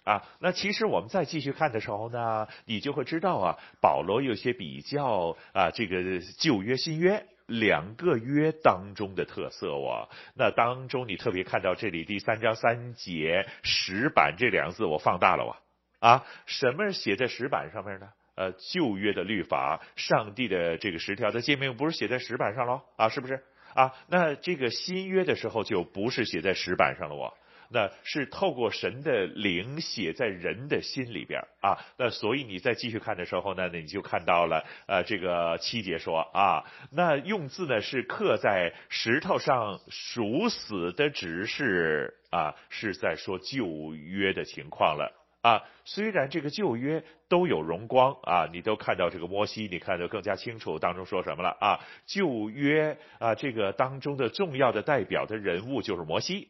[0.04, 15.58] 啊，那其实我们再继续看的时候呢，你就会知道啊，保罗有些比较啊，这个旧约新约两个约当中的特色哇、那当中你特别看到这里第三章三节石板这两个字，我放大了哇。
[16.00, 18.10] 啊，什么写在石板上面呢？
[18.34, 22.82] 呃，旧约的律法，上帝的这个十条的诫命，不是写在石板上喽？
[22.96, 23.44] 啊，是不是？
[23.76, 27.32] 啊，那这个新约的时候就不是写在石板上了哇。
[27.74, 45.64] 那是透过神的灵写在人的心里边啊，那所以你再继续看的时候呢，你就看到了呃这个七节说啊，那用字呢是刻在石头上属死的指示啊，是在说旧约的情况了啊。
[45.86, 51.80] 虽然这个旧约都有荣光啊，你都看到这个摩西，你看得更加清楚当中说什么了啊？
[52.06, 56.50] 旧约啊，这个当中的重要的代表的人物就是摩西。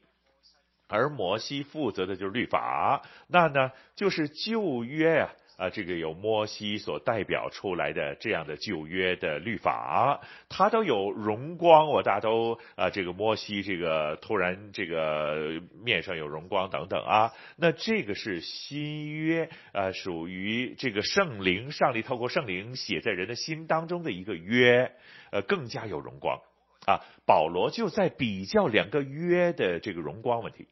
[0.92, 24.92] 而摩西负责的就是律法，那呢就是旧约啊啊，这个有摩西所代表出来的这样的旧约的律法，它都有荣光，我大都啊这个摩西这个突然这个面上有荣光等等啊，那这个是新约啊，属于这个圣灵，上帝透过圣灵写在人的心当中的一个约，
[25.32, 26.42] 呃，更加有荣光
[26.88, 27.06] 啊。
[27.28, 30.68] 保罗就在比较两个约的这个荣光问题。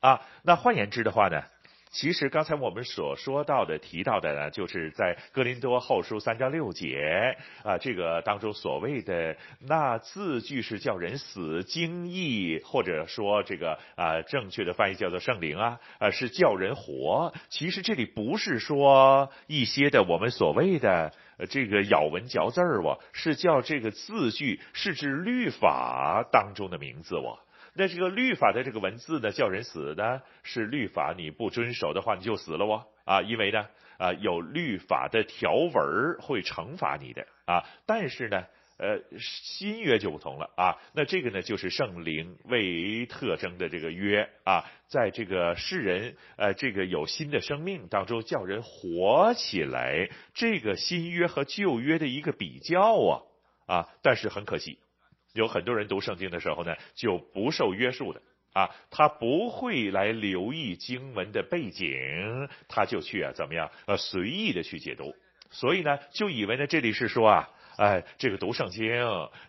[0.00, 1.42] 啊，那换言之的话呢，
[1.90, 17.32] 其实刚才我们所说到的、提到的呢，就是在哥林多后书三章六节啊，这个当中所谓的那字句是叫人死，经义或者说这个啊正确的翻译叫做圣灵啊，啊是叫人活。
[17.48, 21.12] 其实这里不是说一些的我们所谓的
[21.48, 27.38] 这个咬文嚼字儿哦，是叫这个字句是指律法当中的名字哦。
[27.76, 32.86] 那这个律法的这个文字呢，叫人死呢，是律法你不遵守的话，你就死了哦。
[33.04, 33.66] 啊，因为呢
[33.98, 37.26] 啊有律法的条文会惩罚你的。
[37.44, 38.44] 啊，但是呢
[38.78, 53.22] 呃新约就不同了啊，那这个呢就是圣灵为特征的这个约啊，在这个世人呃这个有新的生命当中叫人活起来，这个新约和旧约的一个比较啊
[53.66, 54.78] 啊，但是很可惜。
[55.36, 58.20] 有很多人读圣经的时候呢，就不受约束的
[58.52, 65.14] 啊，他不会来留意经文的背景，他就去啊怎么样呃随意的去解读，
[65.50, 68.90] 所以呢就以为呢这里是说啊，哎这个读圣经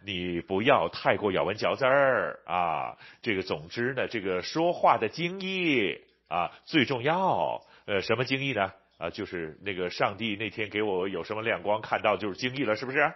[0.04, 5.98] 你不要太过咬文嚼字儿啊，这个总之呢这个说话的经义
[6.28, 13.14] 啊最重要，呃什么经义呢啊就是那个上帝那天给我有什么亮光看到就是经义了是不是？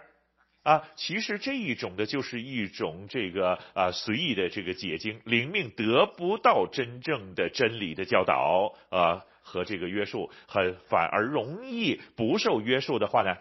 [0.62, 13.36] 啊，其实这一种的就是一种这个啊随意的这个解经，灵命得不到真正的真理的教导啊和这个约束，很反而容易不受约束的话呢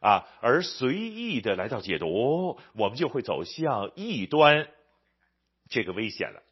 [0.00, 4.68] 啊，而随意的来到解读，我们就会走向异端，
[5.70, 6.42] 这个危险了。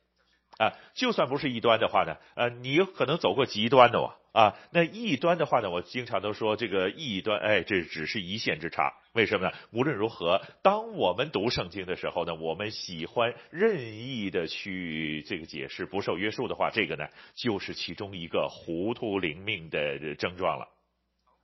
[0.58, 0.72] 啊！
[0.94, 4.16] 就算不是异端的话呢，呃，你有可能走过极端的哇。
[4.32, 8.92] 啊，那异端的话呢，我经常都说这个异端，哎，这只是一线之差。
[9.12, 9.52] 为什么呢？
[9.70, 20.66] 无论如何，当我们读圣经的时候呢，我们喜欢任意的去这个解释，不受约束的话，这个呢，就是其中一个糊涂灵命的症状了。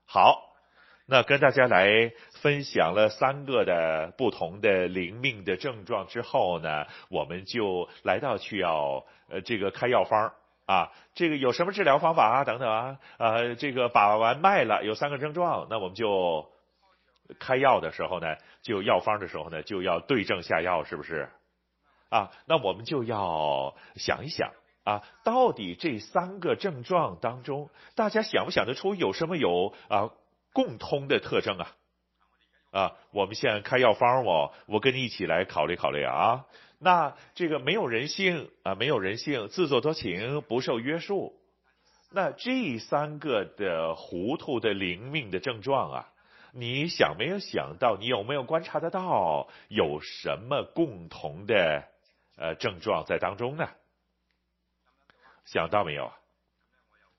[0.05, 0.50] 好，
[1.11, 10.33] 那跟大家来分享了三个的不同的灵命的症状之后呢，我们就来到去要呃这个开药方。
[10.67, 12.45] 啊，这个有什么治疗方法啊？
[12.45, 16.49] 等等啊，呃，这个把完脉了，有三个症状，那我们就
[17.41, 21.29] 开药的时候呢，就药方的时候呢，就要对症下药，是不是？
[22.09, 24.53] 啊，那我们就要想一想
[24.85, 30.11] 啊，到底这三个症状当中，大家想不想得出有什么有啊
[30.53, 31.77] 共通的特征啊？
[32.73, 36.47] 啊，我们现在开药方哦，我跟你一起来考虑考虑啊。
[36.79, 41.35] 那这个没有人性啊，没有人性，自作多情，不受约束。
[42.13, 46.09] 那这三个的糊涂的灵命的症状啊，
[46.53, 47.97] 你想没有想到？
[47.99, 51.85] 你有没有观察得到有什么共同的
[52.37, 53.69] 呃症状在当中呢？
[55.45, 56.13] 想到没有？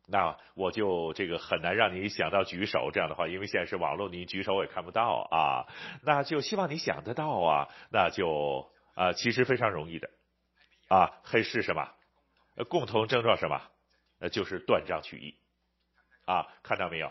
[0.07, 5.65] 那我就这个很难让你想到举手，这样的话，因为现在是网络，你举手我也看不到啊。
[6.03, 10.09] 那就希望你想得到啊，那就啊，其实非常容易的
[10.89, 11.87] 啊，还是什么？
[12.67, 13.61] 共同症状什么？
[14.19, 15.35] 呃，就是断章取义
[16.25, 17.09] 啊，看到没有？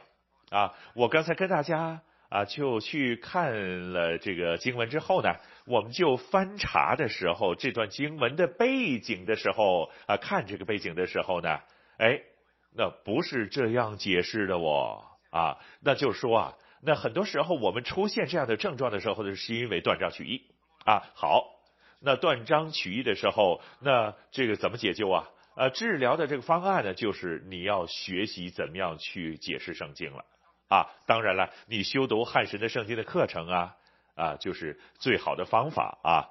[0.51, 11.61] 啊，我刚才跟大家啊，就去看了这个经文之后呢，我们就翻查的时候，这段经文的背景的时候啊，看这个背景的时候呢，
[11.97, 12.20] 哎。
[12.75, 20.43] 那不是这样解释的哦，啊，那就是说啊，那很多时候我们出现这样的症状的时候呢，是因为断章取义
[20.85, 21.03] 啊。
[21.14, 21.45] 好，
[22.01, 25.29] 那断章取义的时候，那这个怎么解救啊？
[25.57, 30.25] 呃，治疗的这个方案呢，就是你要学习怎么样去解释圣经了
[30.68, 30.87] 啊。
[31.07, 33.77] 当然了，你修读汉神的圣经的课程啊，
[34.14, 36.31] 啊，就是最好的方法啊。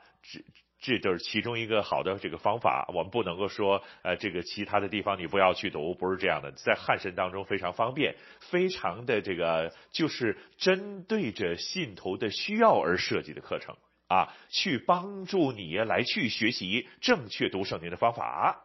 [0.82, 13.76] 这就是其中一个好的这个方法，我们不能够说，呃，这个其他的地方你不要去读，不是这样的，在汉神当中非常方便，非常的这个就是针对着信徒的需要而设计的课程
[14.08, 18.64] 啊，去帮助你来去学习正确读圣经的方法。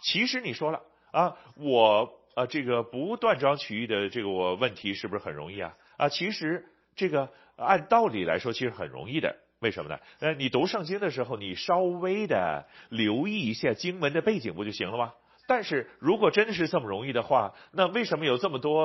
[0.00, 0.80] 其实你说了
[1.12, 5.76] 啊，我啊这个不断章取义的这个我问题是不是很容易啊？
[5.98, 6.64] 啊，其实
[6.96, 9.43] 这个按道理来说，其实很容易的。
[9.64, 9.98] 为什么呢？
[10.20, 15.14] 呃，你读圣经的时候，你稍微的留意一下经文的背景不就行了吗？
[15.46, 18.84] 但是如果真的是这么容易的话，那为什么有这么多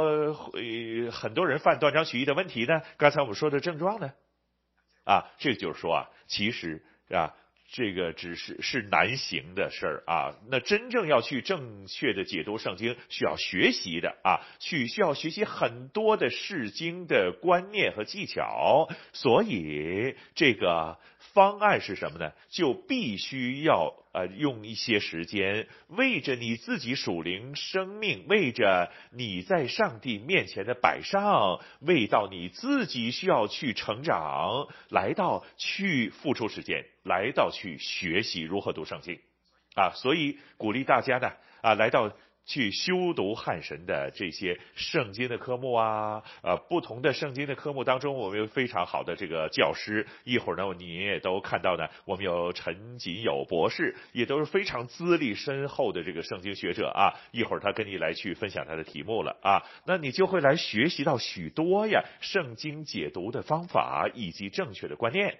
[0.53, 2.81] 呃很多人犯断章取义的问题呢？
[2.97, 4.13] 刚才我们说的症状呢？
[5.03, 7.35] 啊，这就是说啊，其实啊。
[7.71, 20.97] 这个只是是难行的事儿啊，那真正要去正确的解读圣经，需要学习的啊，去需要学习很多的释经的观念和技巧，所以这个
[21.33, 22.31] 方案是什么呢？
[22.49, 23.93] 就必须要。
[24.11, 39.19] 呃，用一些时间为着你自己属灵生命，为着你在上帝面前的摆上，为到你自己需要去成长，来到去付出时间，来到去学习如何读圣经，
[39.75, 41.31] 啊，所以鼓励大家呢，
[41.61, 42.11] 啊，来到。
[42.45, 50.07] 去修读汉神的这些圣经的科目啊，呃，不同的圣经的科目当中，我们有非常好的这个教师。
[50.23, 57.13] 一会儿呢，你也都看到呢，我们有陈锦友博士，也都是非常资历深厚的这个圣经学者啊。
[57.31, 65.37] 一会儿他跟你来去分享他的题目了啊，那你就会来学习到许多呀圣经解读的方法以及正确的观念。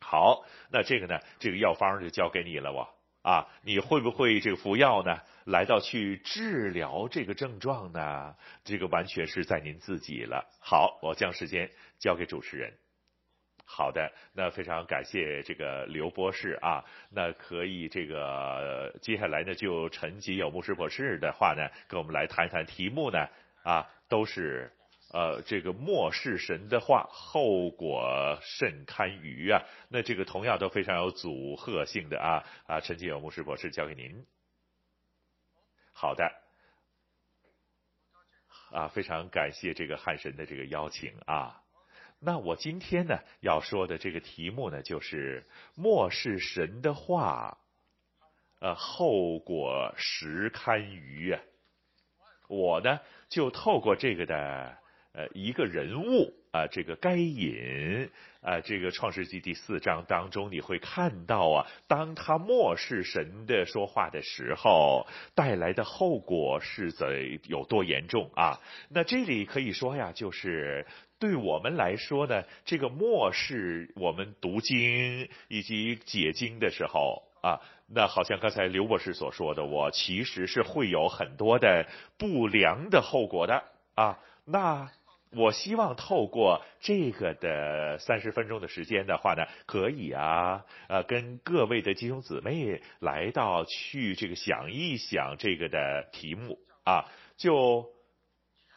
[0.00, 2.88] 好，那这个呢，这个药方就交给你了哇。
[3.24, 5.18] 啊，你会不会这个服药呢？
[5.46, 8.36] 来到去治疗这个症状呢？
[8.62, 10.46] 这个完全是在您自己了。
[10.60, 12.70] 好，我将时间交给主持人。
[13.64, 16.84] 好的，那非常感谢这个刘博士啊。
[17.08, 23.26] 那可以这个接下来呢，就陈吉友牧师博士的话呢，跟我们来谈一谈题目呢
[23.62, 24.70] 啊，都是。
[25.14, 29.62] 呃，这个漠视神的话，后果甚堪虞啊！
[29.88, 32.80] 那这个同样都非常有组合性的啊啊！
[32.80, 34.26] 陈吉友牧师博士交给您。
[35.92, 36.24] 好的，
[38.72, 41.62] 啊，非常感谢这个汉神的这个邀请啊。
[42.18, 45.46] 那我今天呢要说的这个题目呢，就是
[45.76, 47.56] 漠视神的话，
[48.58, 51.40] 呃，后果实堪虞啊。
[52.48, 52.98] 我呢
[53.28, 54.76] 就透过这个的。
[55.14, 58.10] 呃，一个人物啊，这个该隐
[58.42, 65.06] 啊，这个创世纪第四章当中，你会看到啊，当他漠视神的说话的时候，
[65.36, 67.06] 带来的后果是怎
[67.46, 68.60] 有多严重啊？
[68.88, 70.84] 那这里可以说呀，就是
[71.20, 81.86] 对我们来说呢，这个漠视我们读经以及解经的时候啊，那好像刚才刘博士所说的，我其实是会有很多的
[82.18, 83.62] 不良的后果的
[83.94, 84.90] 啊，那。
[85.36, 97.04] 我希望透过这个的三十分钟的时间的话呢，可以啊，呃，跟各位的弟兄姊妹来到去这个想一想这个的题目啊，
[97.36, 97.86] 就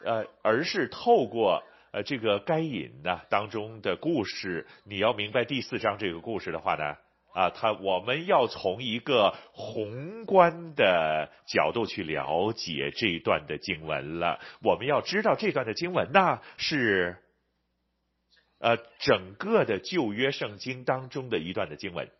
[0.04, 6.96] 呃，而是透过呃这个该隐呢当中的故事，你要明白第四章这个故事的话呢。
[7.38, 14.40] 啊，他我们要从一个宏观的角度去了解这一段的经文了。
[14.60, 17.22] 我们要知道这段的经文呢，是
[18.58, 22.10] 呃整个的旧约圣经当中的一段的经文。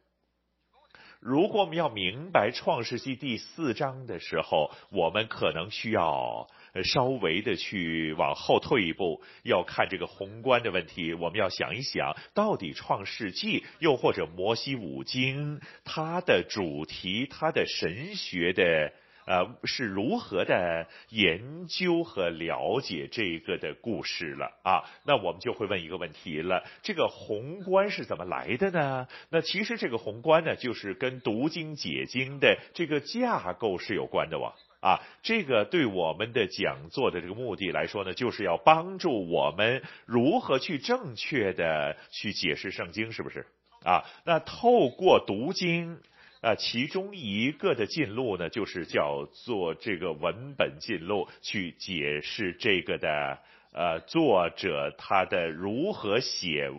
[1.19, 6.47] 如果我们要明白创世纪第四章的时候，我们可能需要。
[6.73, 18.93] 呃稍微的去往后退一步，要看这个宏观的问题，我们要想一想，到底创世纪又或者摩西五经，它的主题，它的神学的
[19.27, 24.85] 呃是如何的研究和了解这个的故事了啊。
[25.05, 29.07] 那我们就会问一个问题了：这个宏观是怎么来的呢？
[29.31, 34.55] 那其实这个宏观呢，就是跟读经解经的这个架构是有关的哇。
[34.81, 43.47] 啊，这个对我们的讲座的这个目的来说呢，就是要帮助我们如何去正确的去解释圣经，是不是？
[43.85, 45.99] 啊，那透过读经，
[46.43, 53.39] 啊，其中一个的进路呢，就是叫做这个文本进路，去解释这个的
[53.73, 56.71] 呃作者他的如何写。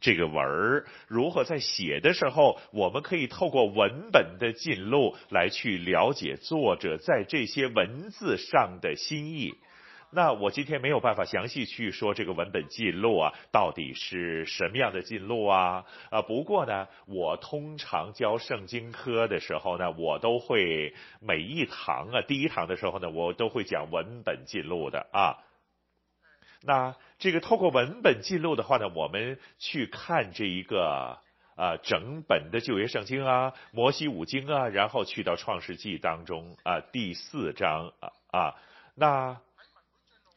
[0.00, 9.54] 这个文儿如何在写的时候，我们可以透过文本的进录来去了解作者在这些文字上的心意。
[10.12, 15.84] 那我今天没有办法详细去说这个文本进路啊，到底是什么样的进路啊？
[16.10, 25.38] 啊，不过呢，我通常教圣经科的时候呢，我都会每一堂啊，第一堂的时候呢，我都会讲文本进路的啊。
[26.62, 31.18] 那这个透过文本记录的话呢，我们去看这一个
[31.56, 38.54] 啊、整本的旧约圣经啊，摩西五经啊，然后去到创世纪当中啊第四章啊啊
[38.94, 39.38] 那。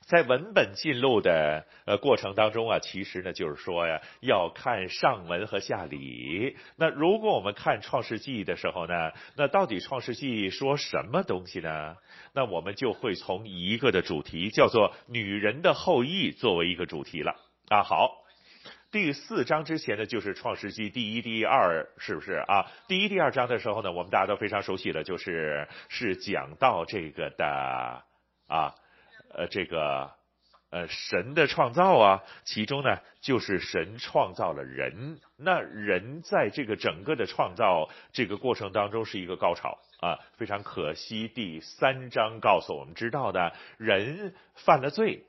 [0.05, 6.57] 在文本进入的呃过程当中啊，其实呢就是说呀，要看上文和下理。
[6.75, 11.95] 那如果我们看创世纪的时候呢，那到底创世纪说什么东西呢？
[12.33, 17.35] 那我们就会从一个的主题叫做女人的后裔作为一个主题了
[17.69, 17.83] 啊。
[17.83, 18.11] 好，
[18.91, 22.65] 第四章之前呢就是创世纪第一、第二，是不是啊？
[22.87, 28.03] 第一、第二章的时候呢，我们大家都非常熟悉的，就是是讲到这个的
[28.47, 28.75] 啊。
[29.35, 30.11] 呃，这个
[30.69, 35.19] 呃，神的创造啊，其中呢，就是神创造了人。
[35.37, 45.23] 那人在这个整个的创造这个过程当中是一个高潮啊，非常可惜，第三章告诉我们知道的，人犯了罪，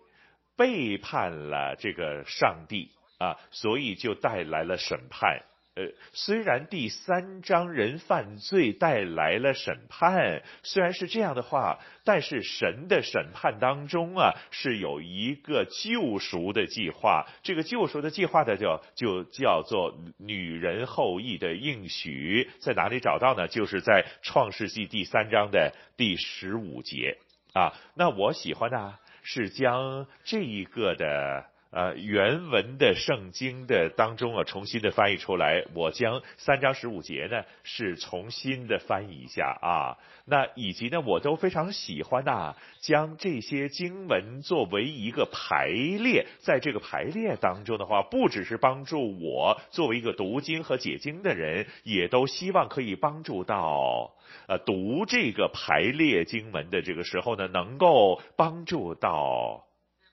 [0.56, 5.42] 背叛了这个上帝啊，所以就带来了审判。
[5.76, 17.26] 呃，虽然第三章人犯罪带来了审判，虽然是这样的话，但是神的审判当中啊，是有一个救赎的计划。
[17.42, 23.48] 这个救赎的计划呢叫就叫做女人后裔的应许，在哪里找到呢？
[23.48, 27.18] 就是在创世纪第三章的第十五节
[27.52, 27.74] 啊。
[27.96, 28.94] 那我喜欢呢，
[29.24, 31.46] 是将这一个的。
[31.74, 35.64] 呃，原文的圣经的当中啊，重新的翻译出来。
[35.74, 39.98] 我将三章十五节呢，是重新的翻译一下啊。
[40.24, 54.12] 那以及呢，我都非常喜欢呐、将这些经文作为一个排列，在这个排列当中的话，不只是帮助我作为一个读经和解经的人，也都希望可以帮助到
[54.46, 59.64] 呃读这个排列经文的这个时候呢，能够帮助到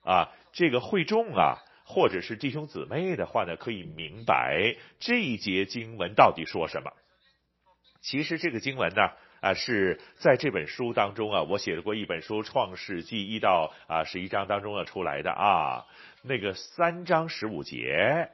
[0.04, 0.28] 啊。
[0.54, 6.92] 这个会众啊，或者是弟兄姊妹的话呢，可以明白这一节经文到底说什么。
[8.02, 15.86] 其实这个经文呢，啊是在这本书当中啊，我写过一本书《创世纪》一到啊十一章当中啊出来的啊，
[16.22, 18.30] 那个三章十五节，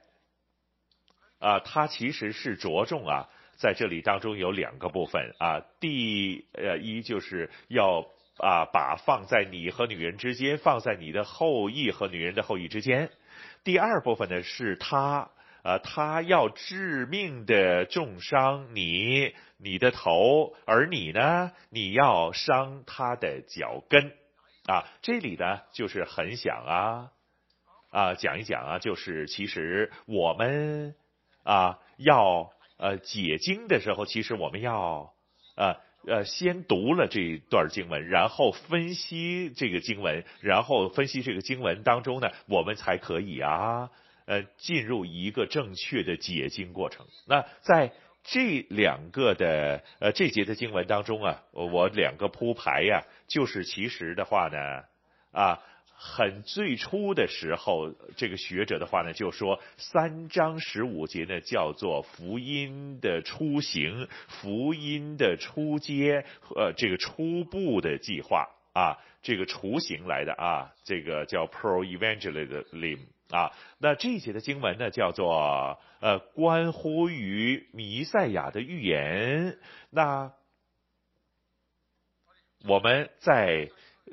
[1.40, 8.08] 啊，它其实是着重啊，在这里当中有两个部分啊，第呃一就是要。
[8.40, 13.10] 啊，把放在你和女人之间，放在你的后裔和女人的后裔之间。
[13.64, 15.32] 第二部分呢，是他，
[15.64, 24.12] 呃，他要致命的重伤你，你的头，而你呢，你要伤他的脚跟。
[24.68, 27.12] 啊，这里呢，就是很想啊，
[27.90, 30.94] 啊，讲一讲啊，就是其实我们
[31.44, 35.12] 啊，要呃解经的时候，其实我们要
[35.56, 35.76] 呃。
[36.08, 43.92] 呃，先读了这一段经文，然后分析这个经文，然后分析这个经文当中呢，我们才可以啊，
[44.26, 47.06] 呃，进入一个正确的解经过程。
[47.28, 47.92] 那在
[48.24, 54.84] 这两个的呃这节的经文当中啊，我两个铺排呀，就是其实的话呢，
[55.32, 55.60] 啊。
[56.00, 66.24] 很最初的时候，这个学者的话呢，就说三章十五节呢叫做福音的雏形，福音的初阶，
[66.56, 73.00] 呃，这个初步的计划啊，这个雏形来的啊，这个叫 proevangelism
[73.32, 73.52] 啊。
[73.80, 79.58] 那这一节的经文呢，叫做呃，关乎于弥赛亚的预言。
[79.90, 80.32] 那
[82.68, 83.72] 我们在。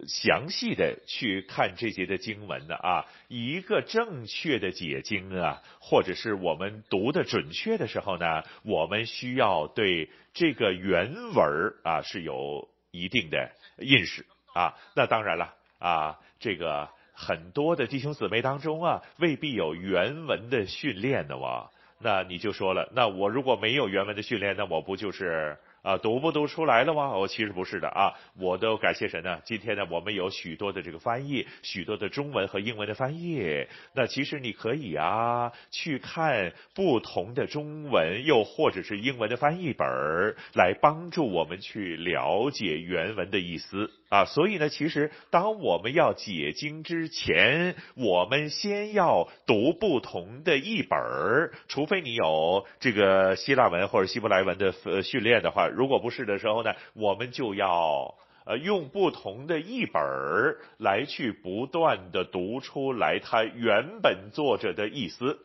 [0.09, 14.75] 详细的去看这节的经文呢啊，一个正确的解经啊，或者是我们读的准确的时候呢，我们需要对这个原文啊是有一定的认识啊。
[14.95, 21.71] 那当然了啊，这个很多的弟兄姊妹当中啊，未必有原文的训练的哇。
[22.01, 25.57] 那你就说了，那我如果没有原文的训练，那我不就是？
[25.85, 27.11] 啊，读不读出来了吗？
[27.11, 29.39] 我、哦、其实不是的啊，我都感谢神呢。
[29.45, 33.67] 今天呢，我们有许多的这个翻译，许多的中文和英文的翻译。
[33.93, 44.25] 那其实你可以啊，去看不同的中文，又或者是英文的翻译本儿，来帮助我们去了解原文的意思啊。
[44.25, 55.69] 所以呢，其实当我们要解经之前，我们先要读不同的译本儿，除非你有这个希腊文或者希伯来文的呃训练的话。
[55.69, 65.39] 如果不是的时候呢，我们就要呃用不同的译本儿来去不断的读出来它原本作者的意思。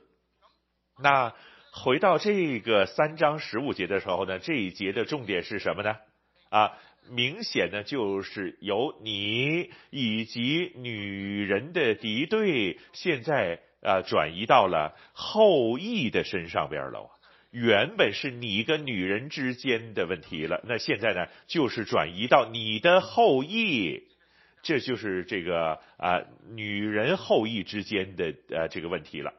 [1.01, 1.33] 那
[1.71, 5.95] 回到这个三章十五节的时候呢，这一节的重点是什么呢？
[6.49, 6.73] 啊，
[7.11, 17.09] 明显呢就是由你以及女人的敌对，现在啊转移到了后裔的身上边了。
[17.51, 24.03] 原本是你跟女人之间的问题了，那现在呢，就是转移到你的后裔，
[24.61, 29.33] 这就是这个啊、女人后裔之间的呃这个问题了，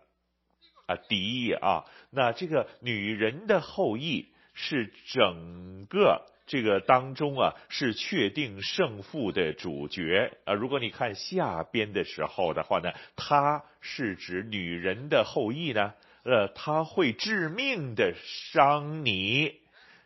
[0.86, 15.94] 啊敌意啊，那这个女人的后裔是整个这个当中啊是确定胜负的主角啊，如果你看下边的时候的话呢，它是指女人的后裔呢。
[16.22, 18.12] 呃，他会致命的
[18.52, 19.54] 伤你，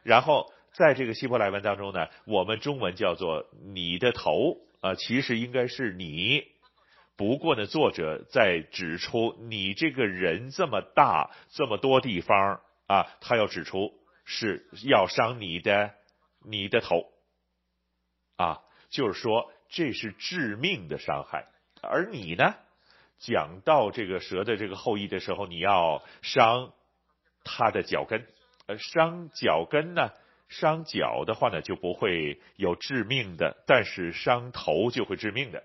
[0.05, 6.45] 然后在这个希伯来文当中呢，我们中文叫做你的头啊、其实应该是你。
[7.17, 13.93] 不过呢，作者在指出你这个人这么大，这么多地方啊，他要指出
[14.25, 15.95] 是要伤你的
[16.45, 17.07] 你的头
[18.37, 21.47] 啊，就是说这是致命的伤害，
[21.83, 22.55] 而你呢？
[23.21, 26.73] 讲到这个蛇的这个后裔的时候，你要伤
[27.43, 28.27] 他的脚跟，
[28.67, 30.11] 呃，伤脚跟呢，
[30.49, 35.63] 伤脚的话呢就不会有致命的，但是伤头就会致命的。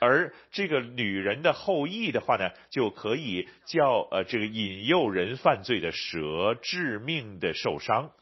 [0.00, 8.12] 而这个女人的后裔的话呢，就可以叫呃这个引诱人犯罪的蛇致命的受伤，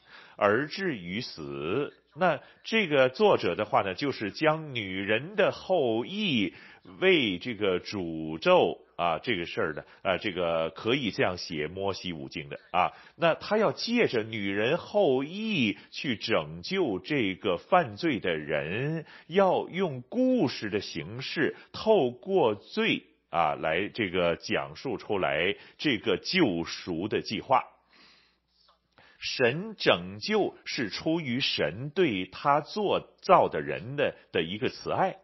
[0.41, 1.93] 而至于死。
[2.17, 6.55] 那这个作者的话呢，就是将女人的后裔。
[6.99, 12.91] 为这个诅咒啊，这个事儿呢，啊，这个可以这样写摩西五经的啊。
[13.17, 27.63] 那他要借着女人后裔去拯救这个犯罪的人，要用故事的形式，透过罪啊来这个讲述出来这个救赎的计划。
[29.21, 35.19] 神拯救是出于神对他做造的人的的一个慈爱。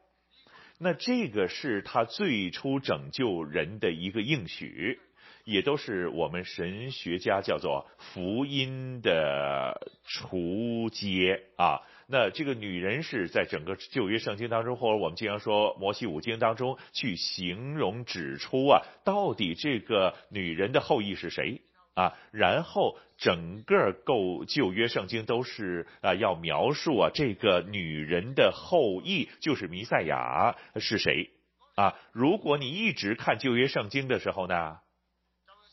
[0.78, 5.00] 那这个是他最初拯救人的一个应许，
[5.44, 11.80] 也都是我们神学家叫做福音的雏阶啊。
[12.08, 21.62] 那这个女人是在整个旧约圣经当中，或者我们经常说摩西五经当中去形容指出啊，到底这个女人的后裔是谁？
[21.96, 31.30] 啊，然后整个旧旧约圣经都是啊要描述啊这个女人的后裔就是弥赛亚是谁
[31.74, 31.94] 啊？
[32.12, 34.76] 如果你一直看旧约圣经的时候呢，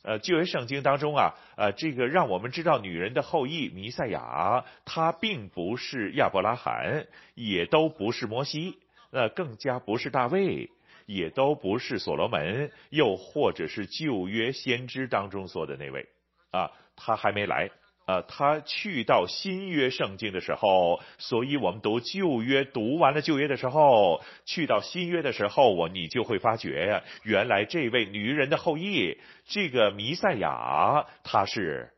[0.03, 7.05] 呃旧约圣经当中啊呃这个让我们知道女人的后裔弥赛亚，她并不是亚伯拉罕，
[7.35, 8.77] 也都不是摩西，
[9.11, 10.69] 呃更加不是大卫。
[11.05, 16.07] 也都不是所罗门，又或者是旧约先知当中说的那位
[16.53, 17.71] 啊，他还没来
[18.05, 31.91] 啊，他去到新约圣经的时候，所以我们读旧约读完了旧约的时候，去到新约的时候，我你就会发觉呀，原来这位女人的后裔，这个弥赛亚，他是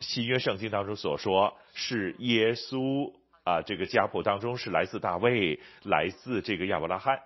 [0.00, 3.12] 新约圣经当中所说是耶稣
[3.44, 7.20] 啊，这个家谱当中是来自大卫，来自这个亚伯拉罕。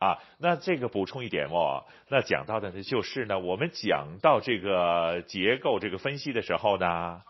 [0.00, 7.22] 啊，那这个补充一点哦，那讲到的呢，就是呢，我们讲到这个结构这个分析的时候呢，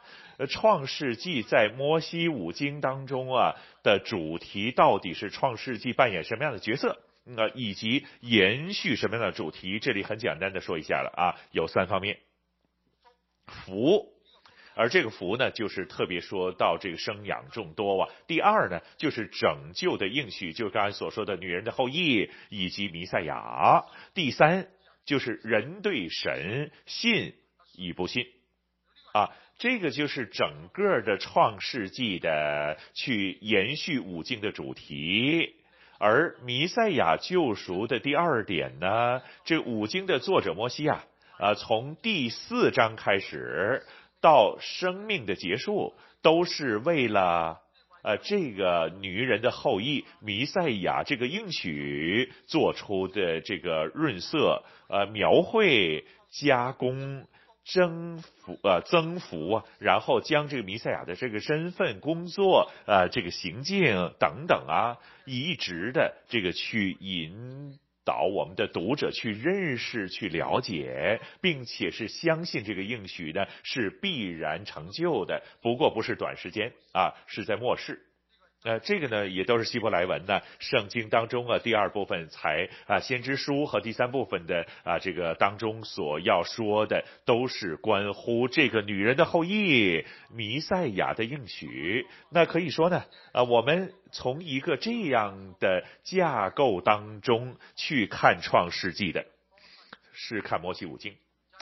[0.48, 6.96] 创世纪在摩西五经当中啊的主题到底是创世纪扮演什么样的角色？
[7.24, 9.80] 那以及延续什么样的主题？
[9.80, 12.18] 这里很简单的说一下了啊，有三方面，
[13.46, 14.06] 福。
[14.80, 18.08] 而这个福呢，就是特别说到这个生养众多啊。
[18.26, 23.84] 第二呢，就是拯救的应许，就是刚才所说的女人的后裔以及弥赛亚。
[24.14, 24.68] 第三
[25.04, 27.34] 就是人对神信
[27.76, 28.24] 与不信
[29.12, 29.28] 啊，
[29.58, 35.56] 这个就是整个的创世纪的去延续五经的主题。
[35.98, 41.04] 而弥赛亚救赎的第二点呢，这五经的作者摩西啊，
[41.38, 43.84] 啊，从第四章开始
[44.20, 47.60] 到生命的结束，都是为了
[48.02, 57.26] 呃这个女人的后裔弥赛亚这个应许做出的这个润色、呃描绘、加工。
[57.62, 64.96] 征服呃增幅啊，然后将这个弥赛亚的这个身份、工作呃这个行径等等啊，
[65.26, 78.00] 一直的这个去引导我们的读者去认识、去了解，并且是相信这个应许呢是必然成就的，不过不是短时间啊，是在末世。
[78.62, 92.06] 呃，这个呢也都是希伯来文呢，圣经当中啊第二部分才啊先知书和第三部分的啊这个当中所要说的都是关乎这个女人的后裔弥赛亚的应许。
[92.28, 99.24] 那可以说呢，啊我们从一个这样的架构当中去看创世纪的，
[100.12, 101.14] 是看摩西五经。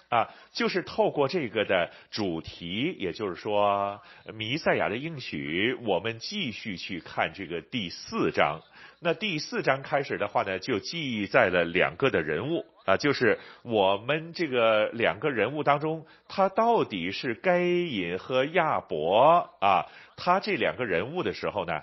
[0.09, 4.01] 啊，就是透过这个的主题，也就是说
[4.33, 8.63] 弥赛亚的应许，我们继续去看这个第四章。
[9.01, 19.85] 那第四章开始的话呢，就记载了两个的人物啊，就是我们这个两个人物当中，他到底是该隐和亚伯啊，
[20.17, 21.83] 他这两个人物的时候呢，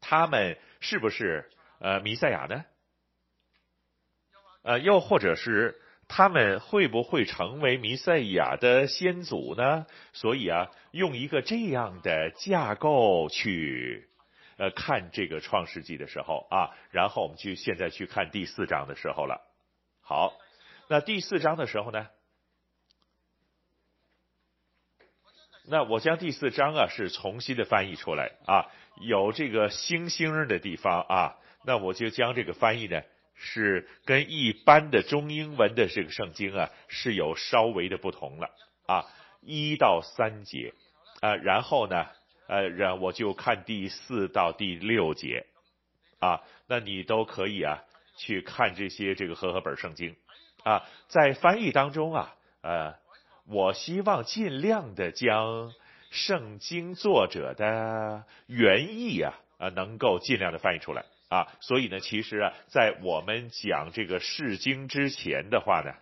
[0.00, 1.50] 他们是不是
[1.80, 2.64] 呃弥赛亚呢？
[4.62, 5.79] 呃，又或者是？
[6.12, 9.86] 他们会不会成为弥赛亚的先祖呢？
[10.12, 14.08] 所以啊，用一个这样的架构去
[14.56, 19.40] 呃看这个创世纪的时候啊，然后我们就现在去看第四章的时候了。
[20.02, 20.34] 好，
[20.88, 22.08] 那第四章的时候呢，
[25.64, 28.66] 那我将第四章啊是重新的翻译出来啊，
[29.00, 33.00] 有这个星星的地方啊，那我就将这个翻译呢。
[33.42, 38.50] 是跟一般的中英文的这个圣经啊是有稍微的不同了
[38.86, 39.06] 啊，
[39.40, 40.74] 一到三节
[41.20, 42.06] 啊，然后呢
[42.48, 45.46] 呃，然我就看第四到第六节
[46.18, 47.82] 啊，那你都可以啊
[48.18, 50.14] 去看这些这个和合本圣经
[50.62, 52.94] 啊，在翻译当中啊呃，
[53.46, 55.72] 我希望尽量的将
[56.10, 61.06] 圣经作者的原意啊啊能够尽量的翻译出来。
[61.30, 65.94] 啊，所以呢，其实啊，在我们讲这个释经之前的话呢，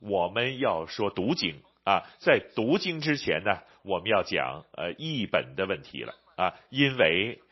[0.00, 7.42] 我们要说读经啊，在读经之前呢，我们要讲呃译本的问题了啊，因为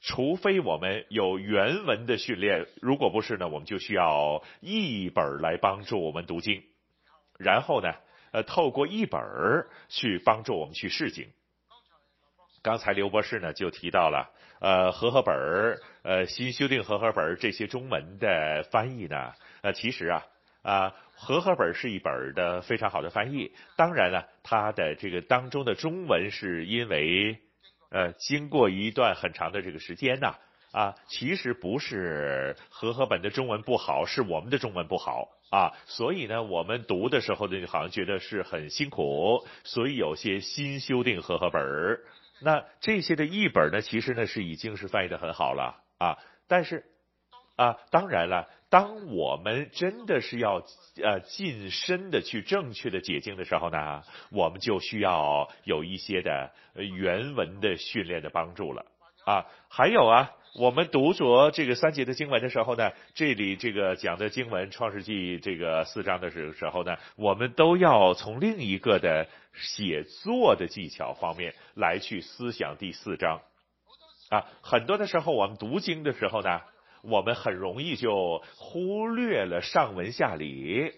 [0.00, 6.62] 除非我们有原文的训练，如果不是呢，我们就需要译本来帮助我们读经，
[7.36, 7.92] 然后呢，
[8.30, 9.20] 呃，透过译本
[9.88, 11.28] 去帮助我们去释经。
[12.62, 14.30] 刚才刘博士呢就提到了。
[14.60, 19.32] 呃，和合本儿，呃，新修订和合本儿这些中文的翻译呢，
[19.62, 20.26] 呃，其实啊，
[20.62, 23.52] 啊，和合本儿是一本的非常好的翻译。
[23.76, 27.38] 当然了，它的这个当中的中文是因为，
[27.90, 30.34] 呃，经过一段很长的这个时间呐，
[30.72, 35.72] 啊，其实不是和合本的中文不好，是我们的中文不好啊。
[35.86, 42.00] 所以呢，我们读的时候呢，好像觉得是很辛苦，所以有些新修订和合本儿。
[42.42, 46.18] 那这些的译本呢，其实呢是已经是翻译的很好了啊。
[46.48, 46.84] 但是
[47.56, 50.62] 啊，当然了，当我们真的是要
[51.02, 58.86] 呃近身的去正确的解经的时候呢，我们就需要有一些的原文的训练的帮助了
[59.24, 59.46] 啊。
[59.68, 60.30] 还有啊。
[60.54, 73.42] 我们读着这个三节的经文的时候呢，这里这个讲的经文创世纪这个四章的时时候呢，我们都要从另一个的写作的技巧方面来去思想第四章
[74.30, 74.44] 啊。
[74.60, 76.62] 很多的时候我们读经的时候呢，
[77.02, 80.92] 我们很容易就忽略了上文下理，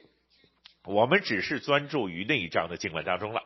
[0.87, 3.43] 我们只是专注于那一章的经文当中了。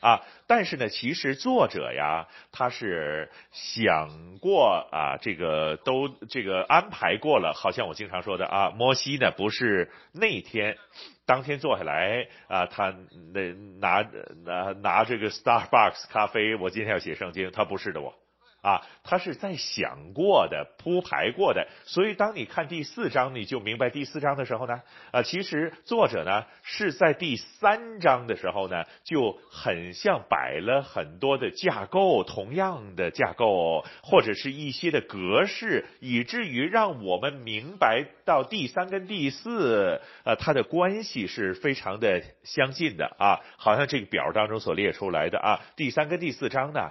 [0.00, 7.52] 啊，但是呢，其实作者呀，他是想过啊，这个都这个安排过了。
[7.54, 10.76] 好像我经常说的啊，摩西呢不是那天
[11.24, 12.94] 当天坐下来啊，他
[13.32, 14.06] 那拿
[14.44, 18.14] 拿拿这个 Starbucks 咖啡，我今天要写圣经，他不是的我
[18.66, 46.90] 啊，他是在想过的、铺排过的，所以当你看第四章，你就明白第四章的时候呢，啊，其实作者呢是在第三章的时候呢，就很像摆了很多的架构，同样的架构或者是一些的格式，以至于让我们明白到第三跟第四，呃，它的关系是非常的相近的啊，好像这个表当中所列出来的啊，第三跟第四章呢。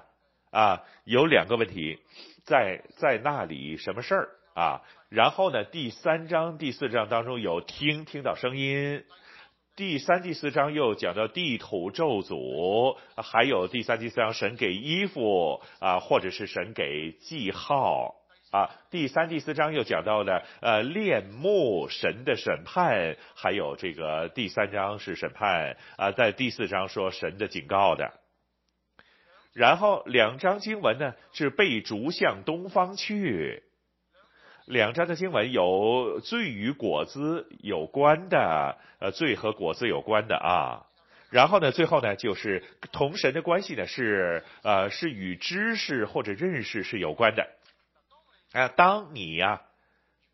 [0.56, 2.00] 啊，有两个问题，
[2.46, 4.82] 在在那里什么事儿啊？
[5.10, 9.04] 然后呢，第三章、第四章当中有听听到声音，
[9.76, 18.16] 第三、第四章又讲到地土咒诅，还有第三、第四章神给衣服啊，或者是神给记号
[18.52, 18.70] 啊。
[18.90, 28.14] 第三、第四章又讲到了呃恋慕神的审判，还有这个第三章是审判啊，在第四章说神的警告的。
[29.56, 33.64] 然后两章经文呢是被逐向东方去，
[34.66, 40.86] 两章的经文有罪与果子有关的，呃，罪和果子有关的啊。
[41.30, 47.48] 然后呢，最后呢就是同神的关系呢是呃是与知识或者认识是有关的。
[48.52, 49.62] 啊、当你呀、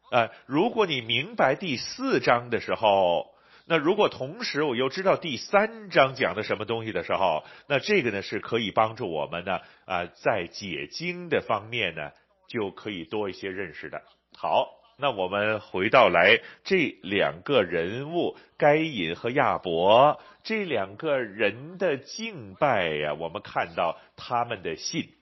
[0.09, 3.30] 呃，如果你明白第四章的时候。
[3.65, 12.11] 那如果同时我又知道第三章讲的什么东西的时候，那这个呢是可以帮助我们呢啊、在解经的方面呢
[12.47, 14.01] 就可以多一些认识的。
[14.35, 25.13] 好，那我们回到来这两个人物该隐和亚伯这两个人的敬拜呀，我们看到他们的信，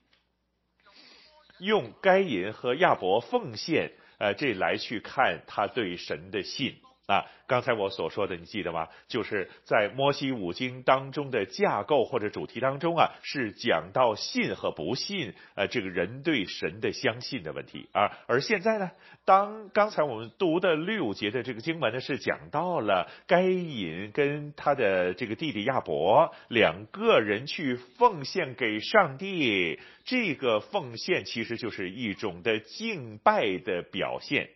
[1.60, 6.78] 用该隐和亚伯奉献呃这来去看他对神的信。
[7.10, 8.88] 啊，刚才我所说的，你记得吗？
[9.08, 18.12] 就是在摩西五经当中的架构或者主题当中啊，是讲到信和不信，呃，这个人对神的相信的问题啊。
[18.28, 18.92] 而现在呢，
[19.26, 34.52] 当刚才我们读的六节的这个经文呢，是讲到了该隐跟他的这个弟弟亚伯两个人去奉献给上帝，这个奉献其实就是一种的敬拜的表现。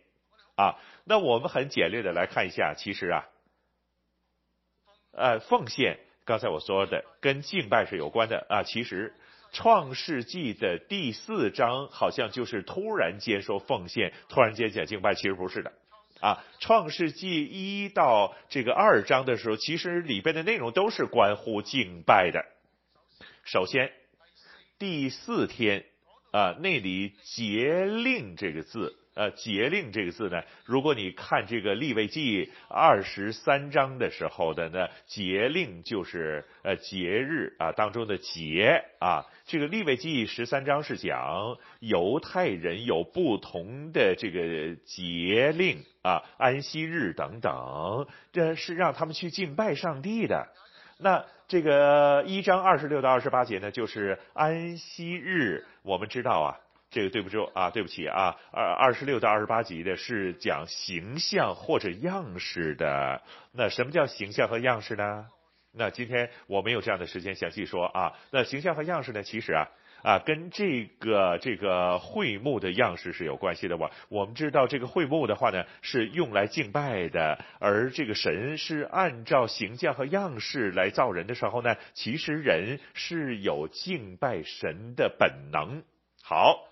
[0.56, 3.26] 啊，那我们很简略的来看一下，其实啊，
[5.12, 8.62] 呃，奉献，刚才我说的跟敬拜是有关的啊。
[8.62, 9.14] 其实
[9.52, 15.72] 创世纪的第四章好像就是突然间说奉献，突然间讲敬拜，其实不是的
[16.20, 16.44] 啊。
[16.60, 22.44] 创世纪一到这个二章的时候，其实里边的内容都是关乎敬拜的。
[23.44, 23.92] 首先，
[24.78, 25.84] 第四天
[26.30, 28.96] 啊，那里节令这个字。
[29.14, 39.24] 呃，节令这个字呢，如果你看这个利未记二十三章的时候的呢，节令就是呃节日啊当中的节啊。
[39.46, 50.48] 这个利未记十三章是讲犹太人有不同的这个节令啊，安息日等等，这是让他们去敬拜上帝的。
[50.98, 56.58] 那这个一章二十六到二十八节呢，就是安息日，我们知道啊。
[56.94, 63.20] 这个对不住啊，对不起啊，二二十六到二十八集的是讲形象或者样式的。
[63.50, 65.26] 那什么叫形象和样式呢？
[65.72, 68.12] 那今天我没有这样的时间详细说啊。
[68.30, 69.66] 那形象和样式呢，其实啊
[70.04, 73.76] 啊跟这个这个会幕的样式是有关系的。
[73.76, 85.82] 我我们知道这个会幕的话呢，是用来敬拜的，而这个神是按照形象和样式来造人的时候呢，其实人是有敬拜神的本能。
[86.22, 86.68] 好。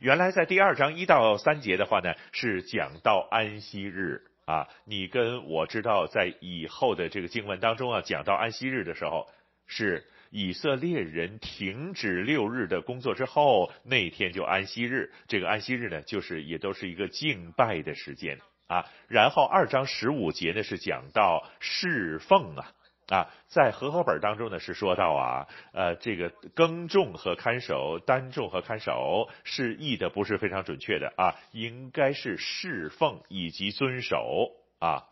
[0.00, 4.68] 原来在第二章一到三节的话呢，是讲到安息日啊。
[4.84, 9.28] 你跟我知道，在以后的这个经文当中啊，讲到安息日的时候，
[9.66, 15.12] 是以色列人停止六日的工作之后，那天就安息日。
[15.28, 18.84] 这个安息日呢，就是也都是一个敬拜的时间啊。
[19.08, 22.72] 然后二章十五节呢，是讲到侍奉啊。
[23.08, 35.04] 啊，在和合本当中呢，是说到啊，呃，这个耕种和看守，单种和看守是译的不是非常准确的啊，应该是侍奉以及遵守啊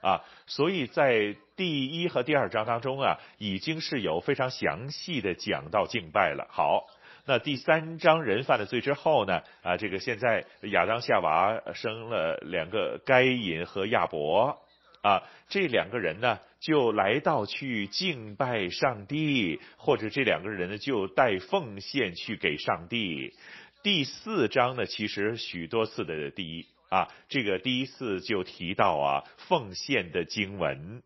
[0.00, 6.46] 啊，所以在第一和第二章当中啊，已经是有非常详细的讲到敬拜了。
[6.50, 6.86] 好，
[7.26, 14.60] 那第三章人犯了罪之后呢，啊，这个现在亚当夏娃生了两个该隐和亚伯。
[15.04, 23.34] 啊，这两个人呢，就来到去敬拜上帝，或者这两个人呢，就带奉献去给上帝。
[23.82, 31.02] 第四章呢，其实许多次的第一啊，这个第一次就提到啊，奉献的经文。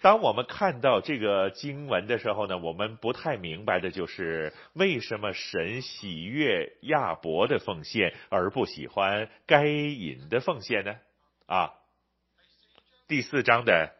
[0.00, 10.94] 当我们看到这个经文的时候呢，我们不太明白的就是为什么神喜悦亚伯的奉献，而不喜欢该隐的奉献呢？
[11.46, 11.74] 啊，
[13.06, 13.92] 第四章的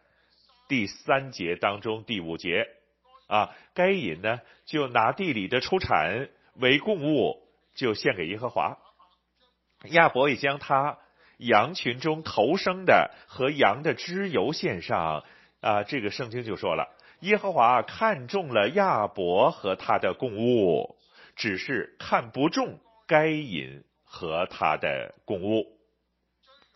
[0.69, 2.67] 第三节当中第五节
[3.29, 8.79] 啊，该隐呢就拿地里的出产为供物，就献给耶和华。
[9.91, 10.99] 亚伯也将他
[11.39, 15.25] 羊群中头生的和羊的脂油献上。
[15.61, 20.97] 啊，这个圣经就说了，耶和华看中了亚伯和他的供物，
[21.37, 25.76] 只是看不中该隐和他的供物。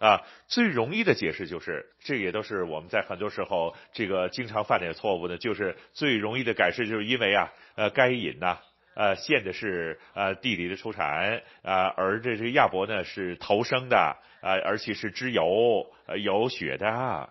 [0.01, 8.57] 啊，最容易的解释就是，这也都是我们在很多时候这个经常犯的错误的，就是最容易的解释，就是因为啊，呃，该隐呐，
[8.94, 15.86] 呃，献的是呃地里的出产，啊，而这这亚伯呢是头生的，啊，而且是脂油，
[16.16, 17.30] 有血的。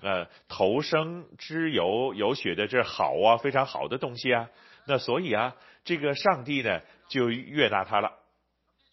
[0.00, 4.48] 呃，头生脂油有血的，这好啊，非常好的东西啊。
[4.86, 5.54] 那所以啊，
[5.84, 8.12] 这个上帝呢就悦纳他了。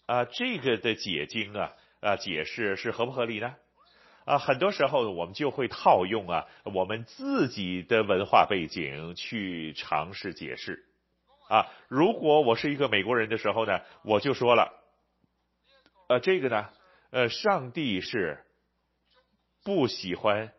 [0.05, 1.72] 啊，这个的解经啊，
[2.06, 3.56] 啊解释是合不合理呢？
[4.26, 10.86] 啊，很多时候我们就会套用啊我们自己的文化背景去尝试解释。
[11.49, 14.72] 啊，如果我是一个美国人的时候呢，我就说了，
[16.08, 16.70] 呃，这个呢，
[17.10, 18.43] 呃，上帝是
[19.64, 20.51] 不喜欢。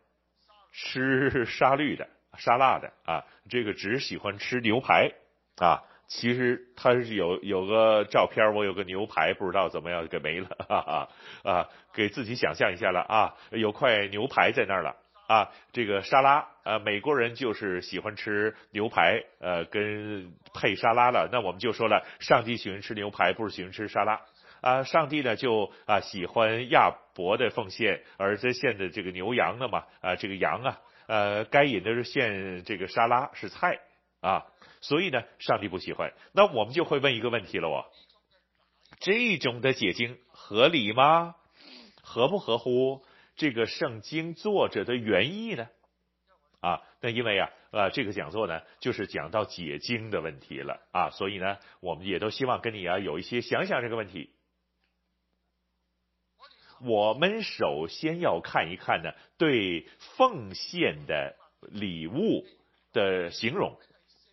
[0.79, 5.11] 吃 沙律的、沙拉的啊，这个只喜欢吃牛排
[5.55, 5.81] 啊。
[6.07, 11.09] 其实他是有有个照片，我有个牛排，不知道怎么样给没了哈哈
[11.43, 14.95] 啊，给自己想象一下了啊，有块牛排在那儿了
[15.27, 15.49] 啊。
[15.73, 21.27] 这个沙拉啊，美国人就是喜欢吃牛排，呃，跟配沙拉了。
[21.31, 24.21] 那我们就说了，上帝喜欢吃牛排，不是喜欢吃沙拉。
[24.61, 33.79] 啊，上帝呢就啊喜欢亚伯的奉献，而这献的这个牛羊呢嘛，啊这个羊啊，呃该隐的是献这个沙拉是菜
[34.19, 34.45] 啊，
[34.81, 36.13] 所以呢上帝不喜欢。
[36.33, 37.85] 那我们就会问一个问题了，我
[38.99, 41.35] 这种的解经合理吗？
[42.01, 43.03] 合不合乎
[43.35, 45.67] 这个圣经作者的原意呢？
[46.61, 54.31] 啊，那因为啊，呃这个讲座呢就是讲到解经的问题了啊，所以呢我们也都希望跟你啊有一些想想这个问题。
[56.79, 62.45] 我们首先要看一看呢，对奉献的礼物
[62.93, 63.77] 的形容。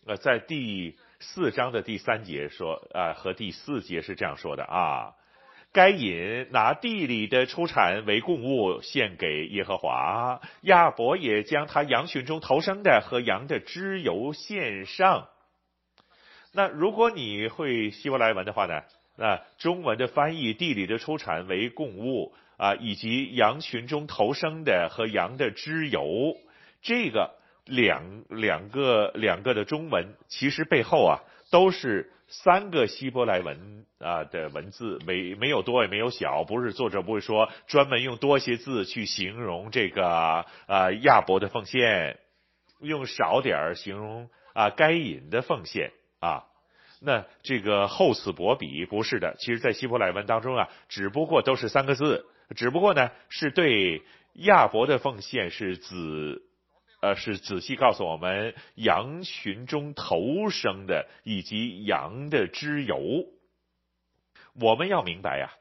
[0.07, 5.15] 呃，在第四章的第三节说，啊，和第四节是这样说的啊，
[5.73, 15.27] 该隐拿地里的出产为供物献给耶和华，亚伯也将他羊群中头生的和羊的脂油献上。
[16.53, 18.83] 那如果你会希伯来文的话呢？
[19.17, 26.37] 那中文的翻译，地里的出产为供物啊，以及羊群中头生的和羊的脂油，
[26.81, 27.33] 这个
[27.65, 31.19] 两两个两个的中文，其实背后啊
[31.51, 40.45] 都是三个希伯来文啊的文字，没没有多也没有小，不是作者不会说专门用多些字去形容这个啊
[41.01, 42.19] 亚伯的奉献，
[42.79, 46.45] 用少点儿形容啊该隐的奉献啊。
[47.01, 54.01] 那这个厚此薄彼不是的，其实，在希伯来文当中啊，只不过都是三个字，只不过呢，是对
[54.33, 56.41] 亚伯的奉献是子，
[57.05, 63.27] 呃，是仔细告诉我们羊群中头生的以及羊的脂油。
[64.59, 65.53] 我们要明白呀，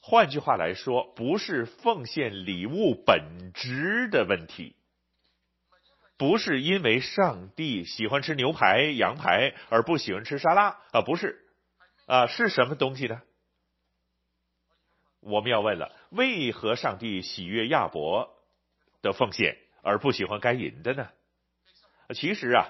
[0.00, 4.74] 换句话来说，不是奉献礼物本质的问题。
[6.16, 11.44] 不是因为上帝喜欢吃牛排、羊排而不喜欢吃沙拉啊，不是，
[12.06, 13.20] 啊，是什么东西呢？
[15.20, 18.34] 我们要问了，为何上帝喜悦亚伯
[19.06, 21.08] 的奉献而不喜欢该隐的呢？
[22.14, 22.68] 其实啊，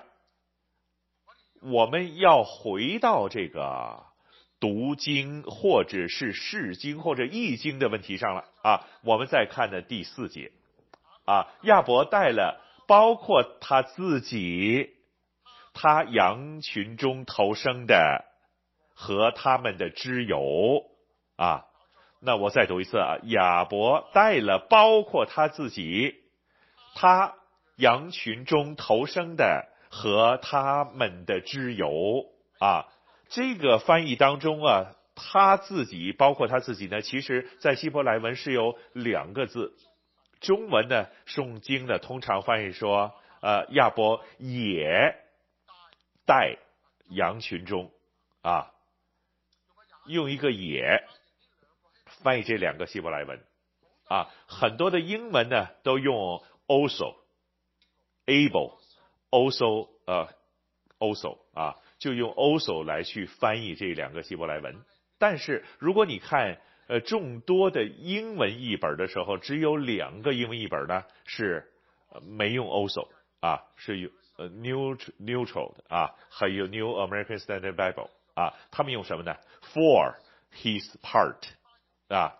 [1.62, 4.04] 我们要回到这个
[4.60, 8.86] 读经或者是释经或者译经的问题上了啊。
[9.02, 10.52] 我们再看的第四节
[11.24, 12.62] 啊，亚伯带了。
[12.88, 14.94] 包括他自己，
[15.74, 18.24] 他羊群中投生的
[18.94, 20.84] 和他们的知友
[21.34, 21.64] 啊，
[22.20, 26.14] 那我再读一次啊，亚伯带了包括他自己，
[26.98, 27.34] 他
[27.76, 32.24] 羊群中投生的和他们的之友
[32.58, 32.86] 啊，
[33.28, 39.76] 这个翻译当中啊，他自己包括他自己呢，其实在希伯来文是有两个字。
[40.40, 45.16] 中文呢诵经的通常翻译说，呃，亚伯也
[46.24, 46.56] 带
[47.10, 47.90] 羊群中，
[48.40, 48.72] 啊，
[50.06, 51.04] 用一个也
[52.22, 53.38] 翻译这两个希伯来文，
[54.08, 57.16] 啊，很多的英文呢都用 also、
[58.26, 58.74] able、
[59.30, 60.28] also 呃
[60.98, 64.84] also 啊，就用 also 来去翻译这两个希伯来文。
[65.18, 71.72] 但是如果你看呃众多的英文译本的时候，只有两个英文译本呢是
[72.22, 73.08] 没用 also
[73.40, 79.36] 啊，是用呃 neutral neutral 的啊，还有 New American Standard Bible 啊，他们用什么呢
[79.72, 80.14] ？For
[80.52, 81.38] his part
[82.08, 82.38] 啊。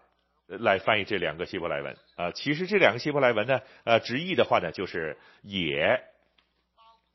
[0.49, 6.03] 来翻译这两个希伯来文啊，其实这两个希伯来文呢，呃，直译的话呢，就是也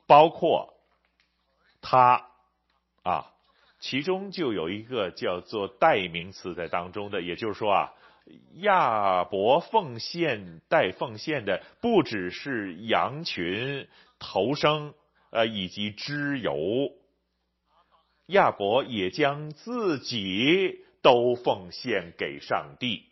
[0.08, 0.76] 包括
[1.82, 2.28] 他
[3.04, 3.34] 啊，
[3.80, 7.94] 其中就有一个叫做代名词在当中的，也就是说啊，
[8.58, 13.88] 亚伯奉献带奉献的不只是羊群、
[14.20, 14.94] 头生
[15.32, 16.92] 呃以及脂油，
[18.28, 23.11] 亚伯也将自己都奉献给上帝。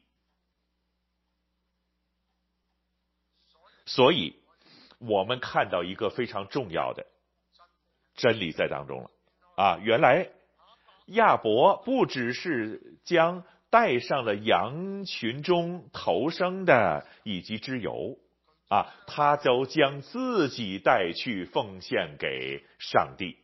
[3.92, 4.36] 所以，
[5.00, 7.08] 我们看到一个非常重要的
[8.14, 9.10] 真理在当中了
[9.56, 9.80] 啊！
[9.82, 10.30] 原来
[11.08, 18.20] 亚伯不只是将带上了羊群中头生的以及脂油
[18.68, 23.40] 啊，他都将自己带去奉献给上帝。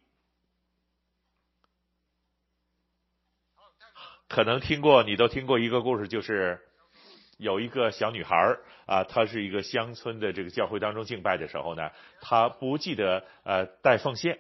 [4.27, 6.61] 可能听过，你都听过一个故事，就是。
[7.38, 8.36] 有一个小女孩
[8.86, 14.39] 啊，她是一个乡村的这个教会当中敬拜的时候呢，她不记得呃带奉献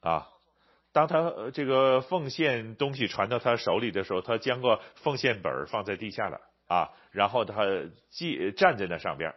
[0.00, 0.28] 啊。
[0.92, 7.62] 当她这个奉献东西传到她手里的时候，她将个奉献本放在地下了啊，然后她
[8.10, 9.34] 记站在那上边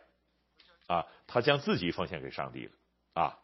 [0.88, 2.72] 啊，她将自己奉献给上帝了
[3.14, 3.38] 啊。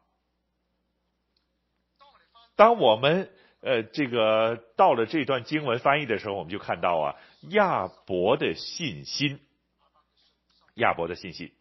[2.55, 3.31] 当我们
[3.61, 7.15] 呃这个到了这段经文翻译的时候，我们就看到啊。
[7.49, 9.39] 亚伯的信心，
[10.75, 11.51] 亚伯的信心，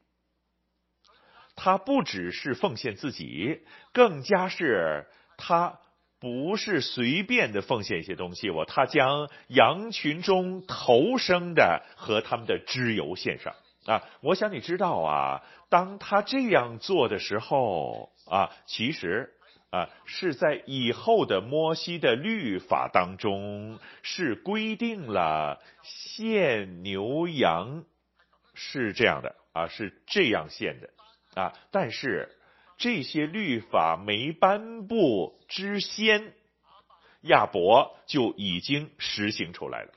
[1.55, 3.61] 他不只是奉献自己，
[3.93, 5.79] 更加是他
[6.19, 14.03] 不是随便的奉献一些东西，我他将羊群中头生的和他们的脂油献上啊！
[14.23, 19.33] 我想你知道啊，当他这样做的时候啊，其实。
[19.77, 27.85] 啊，是在以后的摩西的律法当中，是规定了献牛羊
[28.55, 30.89] 是这样的啊，是这样献的
[31.35, 31.53] 啊。
[31.71, 32.39] 但是
[32.79, 36.33] 这些律法没颁布之先，
[37.21, 39.93] 亚伯就已经实行出来了。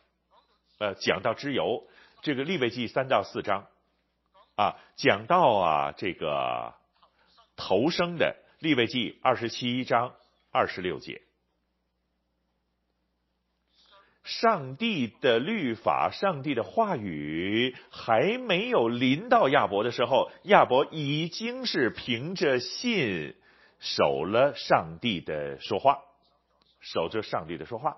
[0.79, 1.87] 呃，讲到之由，
[2.21, 3.67] 这个利未记三到四章
[4.57, 6.73] 啊，讲到啊这个
[7.55, 8.35] 头生的。
[8.59, 10.15] 利未记二十七章
[10.51, 11.21] 二十六节，
[14.23, 23.33] 上帝的律法、上帝的话语还没有临到亚伯的时候，亚伯已经是凭着信
[23.79, 25.99] 守了上帝的说话，
[26.81, 27.95] 守着上帝的说话。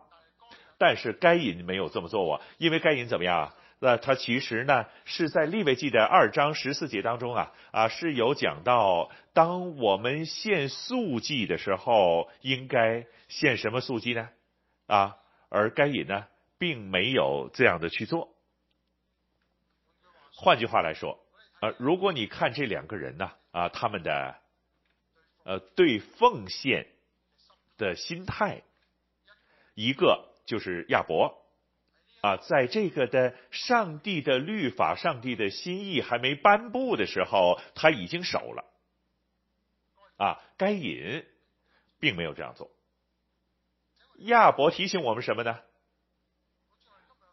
[0.77, 3.55] 但是该隐没有这么做啊，因为该隐怎么样啊？
[3.83, 14.29] 那他其实呢，是在利未记的二章十四节当中啊啊是有讲到，当我们献素祭的时候，应该献什么素祭呢？
[14.85, 15.17] 啊，
[15.49, 16.27] 而该隐呢，
[16.59, 18.35] 并没有这样的去做。
[20.31, 21.19] 换句话来说，
[21.61, 24.35] 呃，如果你看这两个人呢，啊，他们的
[25.43, 26.85] 呃对奉献
[27.79, 28.61] 的心态，
[29.73, 31.40] 一个就是亚伯。
[32.21, 38.63] 啊，在这个的上帝的律法、上帝的心意还没颁布的时候，他已经守了。
[40.17, 41.25] 啊，该隐
[41.99, 42.69] 并没有这样做。
[44.17, 45.59] 亚伯提醒我们什么呢？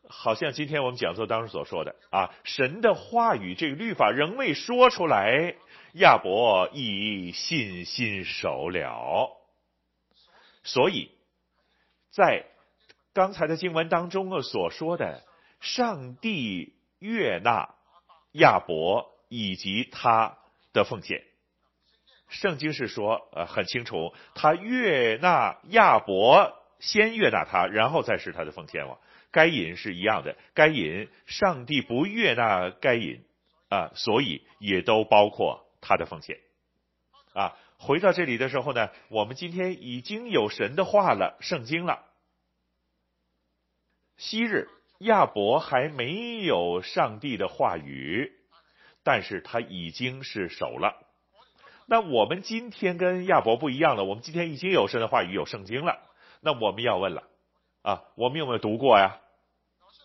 [0.08, 5.54] 好像今天我们讲座当中所说的啊，神的话语这个律法仍未说出来，
[5.92, 9.36] 亚伯已信心守了。
[10.64, 11.10] 所以，
[12.10, 12.46] 在。
[13.18, 15.24] 刚才的经文当中所说的，
[15.58, 17.74] 上帝悦纳
[18.30, 20.38] 亚伯以及他
[20.72, 21.24] 的奉献，
[22.28, 28.86] 圣经是说，呃，很清楚，他悦纳亚伯，先悦纳他，然后再是他的奉献。
[28.86, 29.00] 了
[29.32, 33.24] 该隐是一样的，该隐上帝不悦纳该隐
[33.68, 36.38] 啊，所以也都包括他的奉献。
[37.34, 42.04] 啊，回到这里的时候呢，我们今天已经有神的话了，圣经了。
[44.18, 44.68] 昔日
[44.98, 48.32] 亚伯还没有上帝的话语，
[49.04, 50.96] 但是他已经是守了。
[51.86, 56.00] 那我们今天跟亚伯不一样了，我们今天已经有神的话语，有圣经了。
[56.40, 57.22] 那我们要问了，
[57.82, 59.20] 啊，我们有没有读过呀？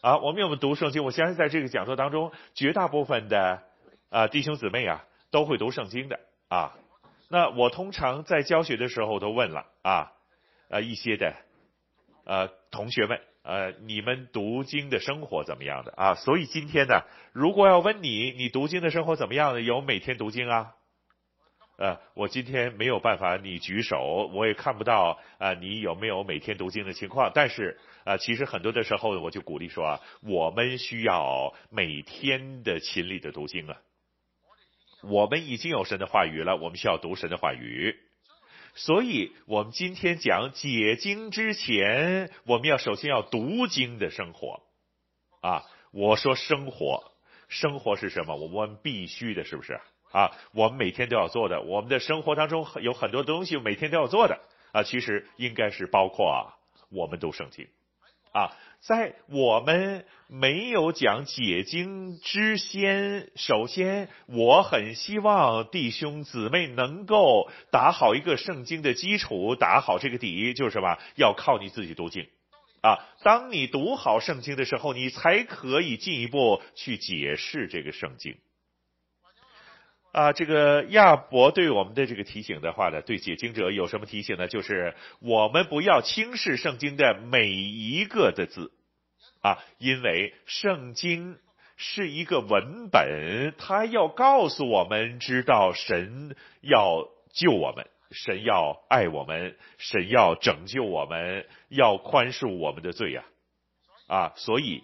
[0.02, 1.04] 啊，我们有没有读圣经？
[1.04, 3.64] 我相信在这个讲座当中，绝大部分的
[4.10, 6.20] 啊弟兄姊妹啊，都会读圣经的
[6.50, 6.78] 啊。
[7.30, 10.12] 那我通常在教学的时候都问了啊，
[10.70, 11.36] 呃一些的
[12.26, 16.16] 呃同学们，呃你们读经的生活怎么样的啊？
[16.16, 17.02] 所以今天呢，
[17.34, 19.62] 如果要问你，你读经的生活怎么样的？
[19.62, 20.74] 有每天读经啊？
[21.78, 27.32] 呃，我今天没有办法，你举手，我也看不到啊、你有没有每天读经的情况？
[27.34, 33.78] 但是啊、其实很多的时候，我就鼓励说啊，我们需要每天的勤力的读经啊。
[35.02, 37.94] 我们已经有神的话语了，我们需要读神的话语。
[38.76, 44.64] 所以，我们今天讲解经之前，我们要首先要读经的生活
[45.42, 45.64] 啊。
[45.92, 47.12] 我说生活，
[47.48, 48.36] 生活是什么？
[48.36, 49.80] 我们必须的，是不是？
[50.12, 54.40] 啊，我们每天都要做的，我们的生活当中有很多东西每天都要做的
[54.72, 56.54] 啊，其实应该是包括，
[56.90, 57.68] 我们读圣经
[58.32, 70.98] 啊，在我们没有讲解经之先，首先我很希望弟兄姊妹能够打好一个圣经的基础，打好这个底，就是什么？
[71.16, 72.28] 要靠你自己读经
[72.82, 73.00] 啊。
[73.24, 78.36] 当你读好圣经的时候，你才可以进一步去解释这个圣经。
[80.14, 84.48] 啊，这个亚伯对我们的这个提醒的话呢，对解经者有什么提醒呢？
[84.48, 88.72] 就是我们不要轻视圣经的每一个的字，
[89.42, 91.40] 啊，因为圣经
[91.78, 103.24] 是一个文本，它要告诉我们，知道神要救我们，神要爱我们，神要拯救我们，要宽恕我们的罪呀，
[104.06, 104.84] 啊，所以。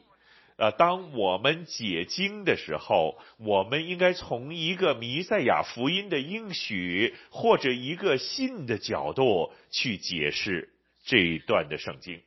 [0.59, 10.67] 呃，当我们解经的时候，我们应该从一个弥赛亚福音的应许或者一个信的角度去解释
[11.05, 12.21] 这一段的圣经。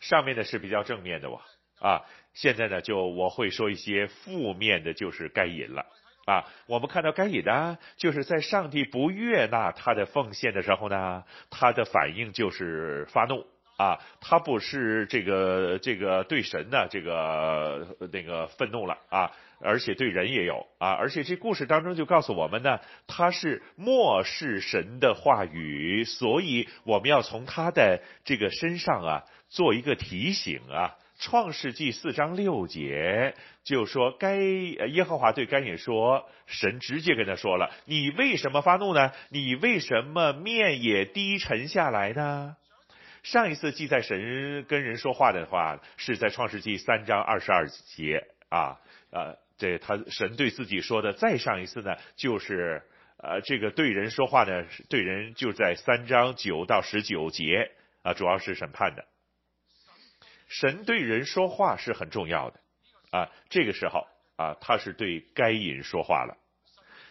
[0.00, 1.42] 上面的是比较正面的哇，
[1.80, 2.00] 啊，
[2.32, 5.84] 现在呢就我会说一些负面的，就是该隐了
[6.24, 6.46] 啊。
[6.66, 13.46] 我们看到该隐呢，就是在上帝不悦纳他的奉献的时候呢，他的反应就是发怒。
[13.78, 19.30] 啊，他不是这个这个对神呢，这个那个愤怒了啊，
[19.60, 30.96] 而且对人也有啊，而且这故事当中就告诉我们呢，他是漠视神的话语，所以我们要从他的这个身上啊做一个提醒啊。
[31.20, 33.34] 创世纪四章六节
[33.64, 39.12] 就说，该耶和华对该隐说，神直接跟他说了，你为什么发怒呢？
[39.30, 42.56] 你为什么面也低沉下来呢？
[43.30, 48.80] 上一次记载神跟人说话的话，是在创世纪三章二十二节啊，
[49.10, 51.12] 呃，这他神对自己说的。
[51.12, 52.82] 再上一次呢，就是
[53.18, 57.70] 呃，这个对人说话呢，对人就在三章九到十九节
[58.02, 59.04] 啊，主要是审判的。
[60.48, 62.60] 神对人说话是很重要的
[63.10, 64.06] 啊，这个时候
[64.36, 66.38] 啊，他是对该隐说话了。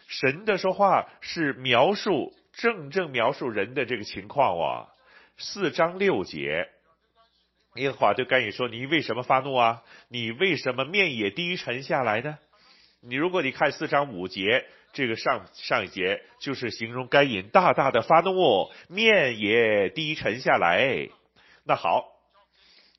[0.07, 4.89] 神的说话是描述，正正描述人的这个情况啊。
[5.39, 6.68] 四章六节，
[7.76, 9.84] 耶和华对该隐说：“你为什么发怒啊？
[10.07, 12.39] 你为什么面也低沉下来呢？
[13.01, 21.07] 你如果你看四章五节，这个上上一节就是形容该隐大大的发怒，面也低沉下来。
[21.64, 22.07] 那好，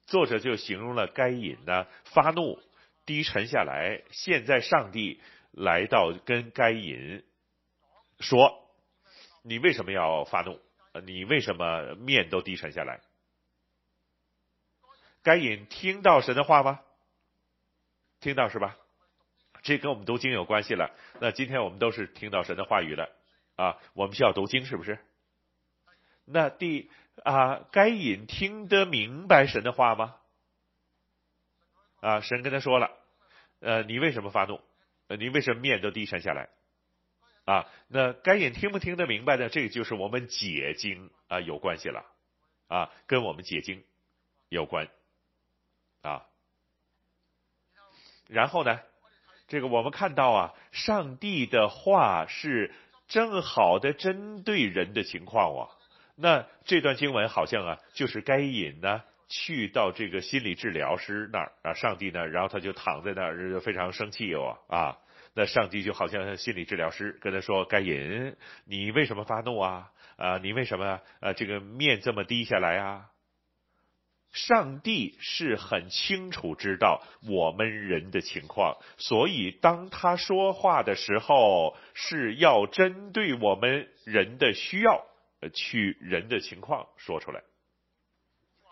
[0.06, 2.62] 作者就形容了该隐呢发怒
[3.04, 4.02] 低沉下来。
[4.12, 5.20] 现在上帝
[5.50, 7.24] 来到跟该隐
[8.20, 8.52] 说：
[9.42, 10.60] 你为什么要发怒？”
[11.04, 13.00] 你为什么面都低沉下来？
[15.22, 16.80] 该隐听到神的话吗？
[18.20, 18.76] 听到是吧？
[19.62, 20.94] 这跟我们读经有关系了。
[21.20, 23.10] 那今天我们都是听到神的话语了
[23.56, 24.98] 啊，我们需要读经是不是？
[26.24, 26.90] 那第
[27.24, 30.16] 啊，该隐听得明白神的话吗？
[32.00, 32.90] 啊，神跟他说了，
[33.60, 34.60] 呃，你为什么发怒？
[35.08, 36.48] 呃，你为什么面都低沉下来？
[37.48, 39.48] 啊，那该隐听不听得明白呢？
[39.48, 42.04] 这个就是我们解经啊有关系了，
[42.66, 43.82] 啊，跟我们解经
[44.50, 44.86] 有关，
[46.02, 46.26] 啊，
[48.28, 48.80] 然后呢，
[49.46, 52.70] 这个我们看到啊，上帝的话是
[53.06, 55.72] 正好的针对人的情况啊。
[56.16, 64.98] 那这段经文好像啊，就是该隐呢去到这个心理治疗师那儿啊，上帝呢，然后他就躺在那儿，非常生气哦啊。
[65.38, 68.34] 那上帝就好像心理治疗师跟他说：“该隐，
[68.64, 69.92] 你为什么发怒啊？
[70.16, 71.32] 啊，你为什么啊？
[71.32, 73.06] 这个面这么低下来啊？”
[74.34, 85.06] 上帝是很清楚知道我们人的情况，所以当他说话的时候，是要针对我们人的需要，
[85.54, 87.44] 去人的情况说出来。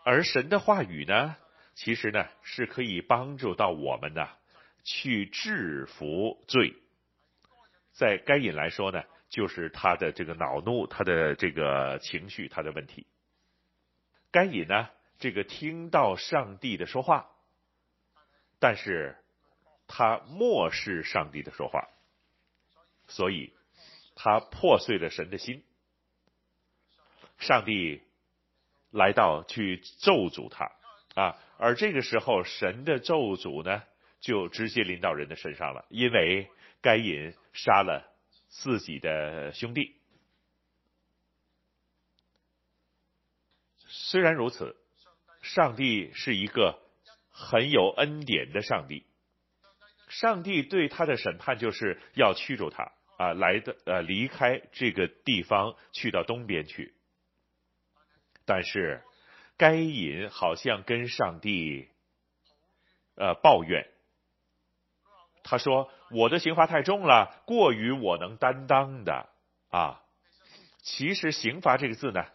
[0.04, 1.36] 而神的话语呢，
[1.76, 4.28] 其实呢是可以帮助到我们的。
[4.86, 6.76] 去制服罪，
[7.90, 13.04] 在该隐来说呢，就是他的这个恼怒，他的这个情绪，他的问题。
[14.30, 14.88] 该隐呢，
[15.18, 17.28] 这个听到上帝的说话，
[18.60, 19.16] 但是
[19.88, 21.88] 他漠视上帝的说话，
[23.08, 23.52] 所以
[24.14, 25.64] 他破碎了神的心。
[27.38, 28.02] 上帝
[28.92, 30.70] 来到去咒诅他
[31.20, 33.82] 啊，而这个时候神的咒诅呢，
[34.20, 36.48] 就直接临到人的身上了，因为
[36.80, 38.12] 该隐杀了
[38.48, 39.96] 自己的兄弟。
[43.88, 44.76] 虽然如此，
[45.42, 46.80] 上帝是一个
[47.30, 49.06] 很有恩典的上帝。
[50.08, 56.94] 上帝对他的审判就是要驱逐他啊，来的呃离开这个地方，去到东边去。
[58.44, 59.02] 但是
[59.56, 61.88] 该隐好像跟上帝
[63.16, 63.88] 呃抱怨，
[65.48, 69.26] 他说：“我的刑罚太重了，过于我能担当的。
[69.70, 70.02] 啊。”
[70.82, 72.26] 其实“刑罚”这个字呢，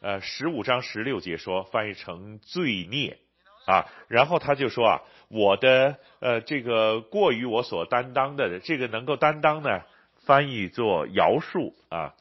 [0.00, 3.18] 呃，十五章十六节说翻译成罪孽。
[3.64, 9.82] 啊，然后他就说啊，我的呃这个过于我所担当的这个能够担当呢，
[10.24, 11.72] 翻译做饶恕。
[11.88, 12.14] 啊，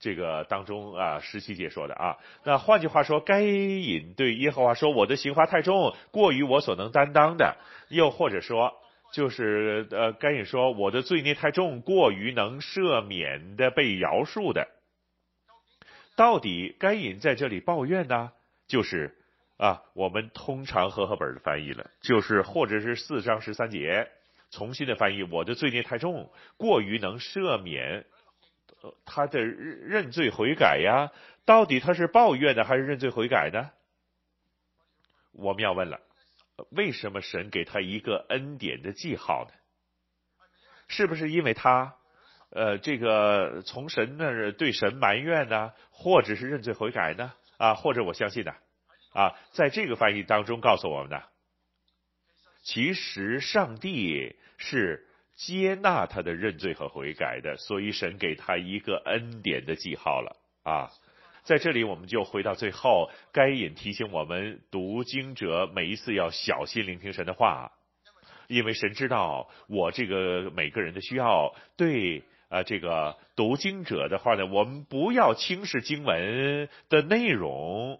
[0.00, 1.94] 这个当中啊十七节说的。
[1.94, 7.56] 啊，那换句话说，该隐对耶和华说，我的刑罚太重，过于我所能担当的，
[7.88, 8.74] 又或者说
[9.12, 14.68] 就是呃该隐说我的罪孽太重，过于能赦免的被饶恕的。
[16.16, 18.32] 到底该隐在这里抱怨呢？
[18.66, 19.14] 就是
[19.58, 24.08] 啊，我们通常和合本的翻译了，就是或者是四章十三节
[24.50, 28.04] 重新的翻译，我的罪孽太重，过于能赦免
[29.04, 31.12] 他的认罪悔改呀？
[31.44, 33.70] 到底他是抱怨的还是认罪悔改呢？
[35.32, 36.00] 我们要问了，
[36.70, 39.54] 为什么神给他一个恩典的记号呢？
[40.88, 41.96] 是不是因为他？
[42.50, 47.32] 呃，这个从神那儿对神埋怨呢，或者是认罪悔改呢？
[47.56, 48.52] 啊，或者我相信呢，
[49.14, 51.22] 啊，在这个翻译当中告诉我们呢，
[52.62, 60.92] 其实上帝是接纳他的认罪和悔改的，所以神给他一个恩典的记号了啊。
[61.42, 67.72] 在这里，我们就回到最后，该隐提醒我们读经者每一次要小心聆听神的话，
[68.48, 72.22] 因为神知道我这个每个人的需要，对。
[72.52, 77.98] 啊，这个读经者的话呢，我们不要轻视经文的内容，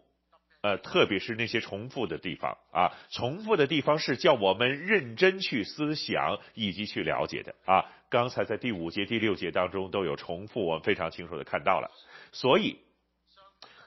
[0.61, 7.87] 呃，特别是那些重复的地方啊，重复的地方是叫我们认真去思想以及去了解的啊。
[8.11, 11.91] 刚才在第五节、第六节当中都有重复，我们非常清楚的看到了。
[12.33, 12.77] 所以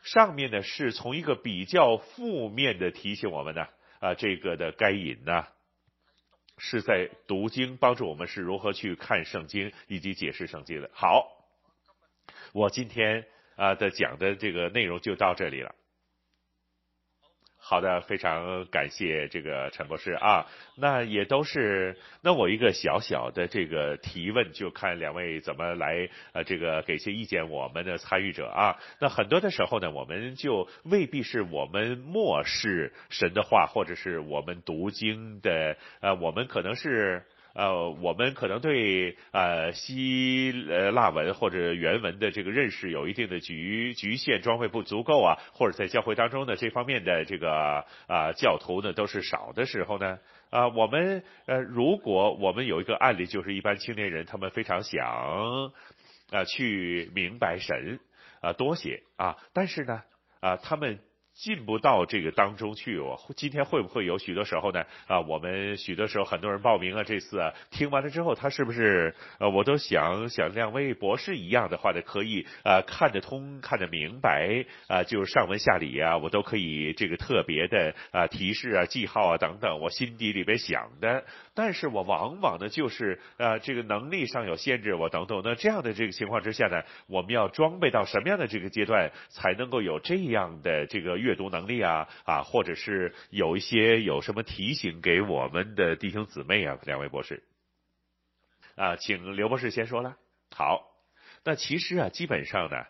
[0.06, 3.68] 上面呢是从一个比较负面的提醒我们呢，
[4.00, 5.46] 啊，这个的该隐呢。
[6.58, 10.90] 是在读经，帮助我们是如何去看圣经以及解释圣经的。
[10.94, 11.28] 好，
[12.54, 13.26] 我今天
[13.58, 15.76] 啊的讲的这个内容就到这里了。
[17.68, 37.26] 好的，非常感谢这个陈博士啊，那也都是那我一个小小的这个提问，就看两位怎么来呃这个给些意见，我们的参与者啊，那很多的时候呢，我们就未必是我们漠视神的话，或者是我们读经的呃，我们可能是。
[37.56, 50.20] 呃，我们可能对呃希呃腊文或者原文的这个认识有一定的局局限，装备不足够啊，或者在教会当中呢，这方面的这个啊、教徒呢都是少的时候呢，
[50.50, 55.72] 啊、我们呃如果我们有一个案例，就是一般青年人他们非常想
[56.32, 58.02] 啊、去明白神
[58.42, 60.04] 啊、多些啊，但是呢
[60.42, 61.00] 啊、他们。
[61.36, 64.86] 进不到这个当中去，我今天会不会有许多时候呢？
[65.06, 81.26] 啊，我们许多时候很多人报名啊，这次啊，听完了之后，他是不是呃，我都想想两位博士一样的话呢，可以啊看得通、看得明白啊，就是上文下理啊，我都可以这个特别的啊提示啊、记号啊等等，我心底里边想的。
[81.56, 85.42] 但是我往往呢，就是啊这个能力上有限制，我等等。
[85.44, 91.18] 那这样的这个情况之下呢，我们要装备到什么样的这个阶段，才能够有这样的这个？
[91.18, 97.42] 阅读能力啊啊，或者是有一些有什么提醒给我们的弟兄姊妹啊，两位博士
[98.76, 100.18] 啊，请刘博士先说了。
[100.52, 100.92] 好，
[101.46, 102.84] 那其实啊，基本上呢，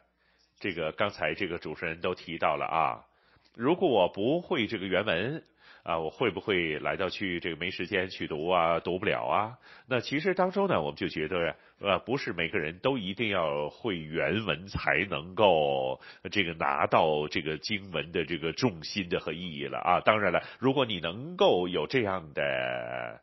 [0.60, 3.06] 这个刚才这个主持人都提到了啊，
[3.54, 5.44] 如果我不会这个原文。
[5.86, 9.56] 啊，我会不会来到去这个没时间去读啊，读不了啊？
[9.88, 16.02] 那其实当中呢，我们就觉得，呃，不是每个人都一定要会原文才能够
[16.32, 20.02] 这个拿到这个经文的这个重心的和意义了啊。
[20.02, 23.22] 当然了，如果你能够有这样的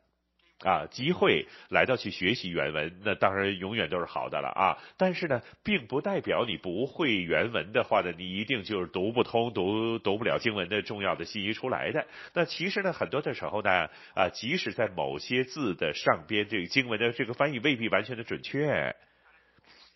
[0.63, 4.77] 啊，机会来到去学习原文，那当然永远都是好的了啊。
[4.97, 12.07] 但是呢，并不代表你不会原文的话呢，你一定就是读不通、读读不了经文的重要的信息出来的。
[12.33, 18.95] 那其实呢，很多的时候呢，啊，即使在某些字的上边，这个经文的这个翻译未必完全的准确。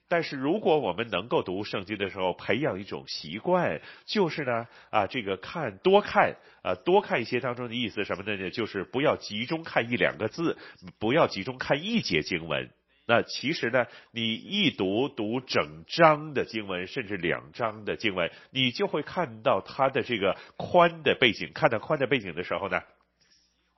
[0.09, 8.49] 但是如果我们能够读圣经的时候，培养一种习惯，就是呢，啊，这个看多看，啊，多看一些当中的意思什么的呢？
[8.49, 10.57] 就是不要集中看一两个字，
[10.99, 12.69] 不要集中看一节经文。
[13.09, 21.51] 那其实呢，你一读读整章的经文，甚至两章的经文，你就会看到它的这个宽的背景。
[21.53, 22.81] 看到宽的背景的时候呢，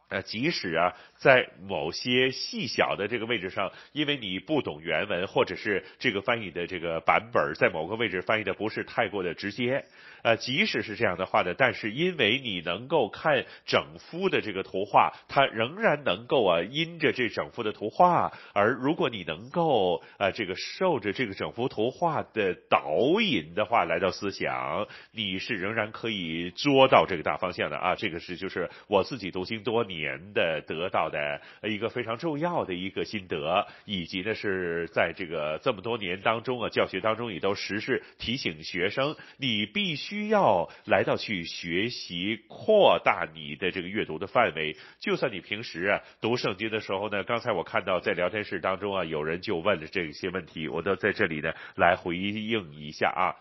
[0.10, 9.86] 呃，即使啊，在某些细小的这个位置上，因为你不懂原文，或者是这个翻译的这个版本在某个位置翻译的不是太过的直接，
[10.24, 30.00] 呃，即使是这样的话呢，但是因为你能够看整幅的这个图画，它仍然能够啊，因着这整幅的图画，而如果你能够啊，这个受着这个整幅图画的导引的话来到思想，你是仍然可以捉到这个大方向的啊，这个是就是我自己读经多年。
[30.00, 44.76] 年的得到的一个非常重要的一个心得，以及呢是在这个这么多年当中啊，教学当中也都时时提醒学生，你必须需要来到去学习，扩大你的这个阅读的范围。
[44.99, 53.38] 就算你平时啊读圣经的时候呢，刚才我看到在聊天室当中啊，有人就问了这些问题，我都在这里呢来回应一下啊。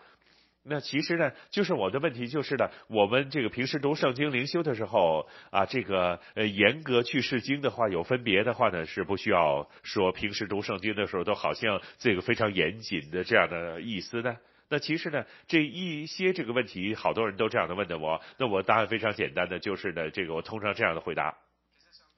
[0.63, 14.37] 那其实呢，就是我的问题就是呢，我们这个平时读圣经灵修的时候啊，这个呃严格去释经的话有分别的话呢，是不需要说平时读圣经的时候都好像这个非常严谨的这样的意思呢。
[14.69, 21.35] 那其实呢，这一些这个问题，好多人都这样的问的我，那我答案非常简单的，就是呢，这个我通常这样的回答。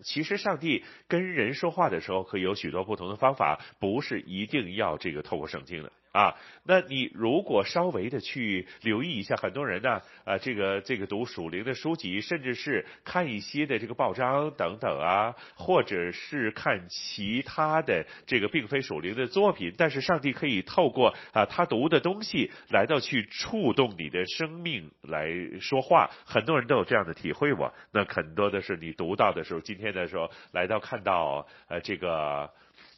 [0.03, 5.91] 其实上帝跟人说话的时候，可以有许多不同的方法，不是一定要这个透过圣经的。
[6.11, 6.35] 啊，
[6.65, 25.29] 那你如果稍微的去留意一下，很多人呢，啊，这个这个读属灵的书籍，甚至是看一些的这个报章等等啊，或者是看其他的这个并非属灵的作品，但是上帝可以透过啊他读的东西来到去触动你的生命来
[25.61, 27.73] 说话，很多人都有这样的体会我。
[27.93, 32.51] 那很多的是你读到的时候，今天的时候来到看到呃这个。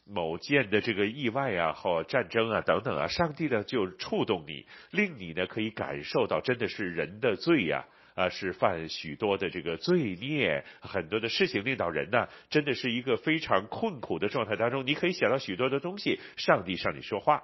[0.06, 17.42] 某件的这个意外啊，或战争啊等等啊，上帝呢就触动你，令你呢可以感受到，真的是人的罪呀，啊，是犯许多的这个罪孽，很多的事情令到人呢，真的是一个非常困苦的状态当中，你可以想到许多的东西，上帝向你说话。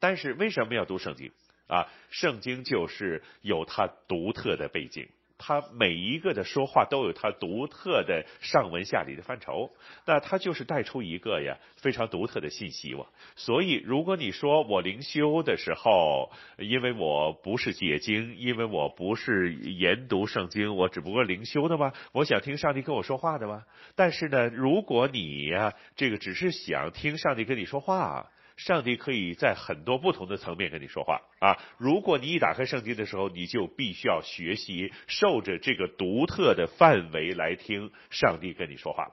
[0.00, 1.30] 但是为什么要读圣经
[1.66, 1.88] 啊？
[2.10, 5.08] 圣经就是有它独特的背景。
[5.36, 9.70] 他每一个的说话都有他独特的上文下理的范畴，
[10.06, 13.06] 那他就是带出一个呀非常独特的信息哇。
[13.36, 23.64] 所以如果你说我灵修的时候，因为我不是解经，因为我不是研读圣经，我只不过灵修的嘛，我想听上帝跟我说话的嘛。
[23.96, 28.30] 但是呢，如果你呀这个只是想听上帝跟你说话。
[28.56, 31.58] 上帝可以在很多不同的层面跟你说话啊！
[31.78, 39.08] 如果你一打开圣经的时候，你就必须要学习受着这个独特的范围来听上帝跟你说话。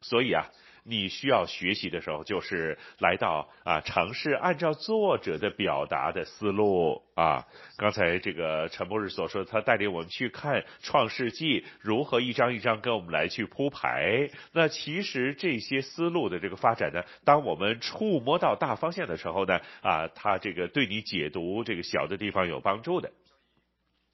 [0.00, 0.46] 所以啊。
[0.84, 7.46] 你需要学习的时候，就是来到啊，尝试按照作者的表达的思路啊。
[7.76, 14.28] 刚才这个陈博士所说，他带领我们去看创世纪，如何一张一张跟我们来去铺排。
[14.52, 23.12] 那其实这些思路的这个发展呢，当我们触摸到大方向的时候呢，啊，他这个对你解读这个小的地方有帮助的。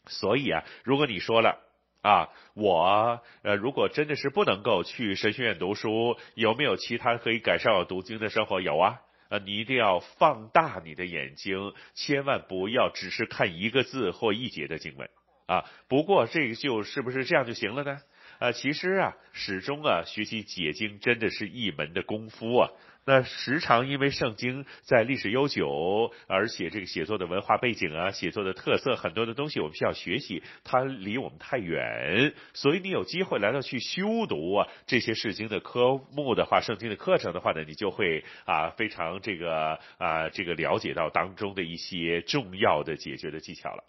[0.07, 1.68] 所以啊，如果你说了。
[2.09, 8.63] 啊，我呃，如果真的是不能够去神学院读书，有没有其他可以改善我读经的生活？
[8.63, 15.11] 有啊，呃，你一定要放大你的眼睛，千万不要只是看一个字或一节的经文
[15.45, 15.67] 啊。
[15.87, 18.01] 不过这个就是不是这样就行了呢？
[18.39, 22.71] 啊，其实啊，始终啊，学习解经真的是一门的功夫啊。
[23.09, 43.85] 那时常因为圣经在历史悠久，而且这个写作的文化背景啊，写作的特色很多的东西，我们需要学习，它离我们太远，所以你有机会来到去修读啊这些圣经的科目的话，圣经的课程的话呢，你就会啊非常这个啊这个了解到当中的一些重要的解决的技巧了。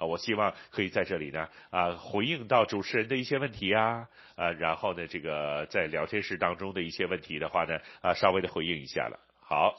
[0.00, 9.20] 啊，我希望可以在这里呢，啊，回应到主持人的一些问题啊，啊，然后呢，这个在聊天室当中的一些问题的话呢，啊，稍微的回应一下了。
[9.42, 9.74] 好，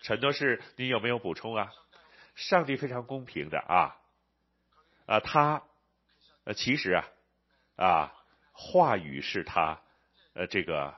[0.00, 1.70] 陈博士，你有没有补充啊？
[2.34, 3.94] 上帝非常公平的啊，
[5.04, 5.62] 啊，他，
[6.44, 7.04] 呃，其实啊，
[7.76, 8.14] 啊，
[8.52, 9.82] 话语是他
[10.32, 10.94] 呃，这个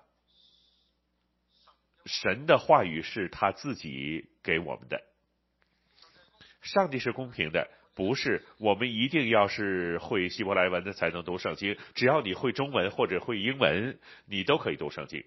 [2.07, 5.03] 神的话语是他自己给我们的。
[6.63, 15.25] 上帝是公平的，不是我们一定要是会希伯来文的才能读圣经，只要你会中文或者会英文，你都可以读圣经。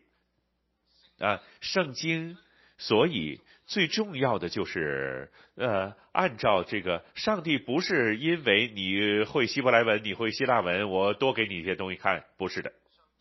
[1.19, 2.37] 啊，圣经，
[2.77, 12.71] 所以最重要的就是，呃，按照这个，上帝不是因为你会希伯来文，你会希腊文，我多给你一些东西看，不是的，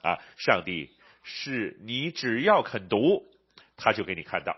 [0.02, 0.90] 啊，上帝
[1.23, 3.24] 是你只要肯读，
[3.77, 4.56] 他就给你看到，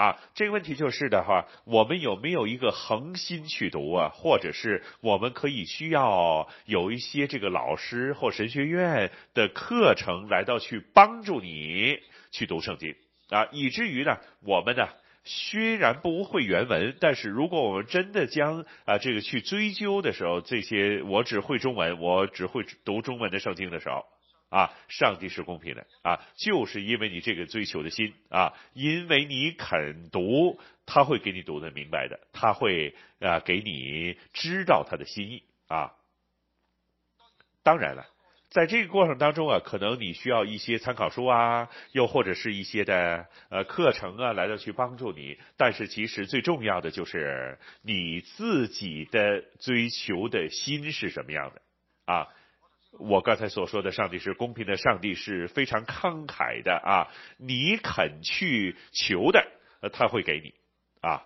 [0.00, 4.08] 啊，这个问题就是的话，我们有没有一个恒心去读啊？
[4.14, 11.98] 或者是我们可以需要有一些这个老师或神学院的课程来到去帮助你。
[12.32, 12.94] 去读圣经
[13.28, 14.88] 啊，以至于呢，我们呢
[15.24, 24.06] 虽然不会原文，但是如果我们真的将啊这个去追究的时候，这些我只会中文，我只会读中文的圣经的时候
[24.50, 35.94] 啊，上帝是公平的啊，就是因为你这个追求的心啊，因为你肯读，他会给你读的明白的，他会啊给你知道他的心意啊。
[37.62, 38.06] 当然了。
[38.50, 45.38] 在这个过程当中啊，可能你需要一些参考书啊，又或者是一些的呃课程啊，来到去帮助你。
[45.56, 51.62] 但是其实最重要的就是你自己的追求的心是什么样的
[52.12, 52.26] 啊？
[52.98, 57.08] 我刚才所说的，上帝是公平的，上帝是非常慷慨的啊。
[57.38, 59.46] 你肯去求的，
[59.80, 60.54] 呃他会给你
[61.00, 61.22] 啊，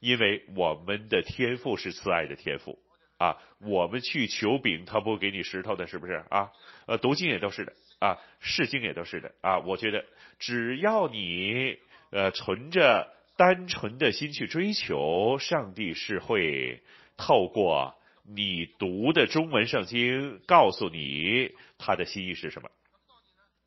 [0.00, 2.78] 因为我们的天赋是慈爱的天赋。
[3.18, 6.52] 啊，我们去求饼，他不会给你石头的，是不是啊？
[6.84, 9.58] 呃，读经也都是的啊，释经也都是的啊。
[9.60, 10.04] 我觉得
[10.38, 11.78] 只要你
[12.10, 16.82] 呃存着单纯的心去追求，上帝是会
[17.16, 17.94] 透过
[18.28, 22.68] 你读的中文圣经告诉你他的心意是什么。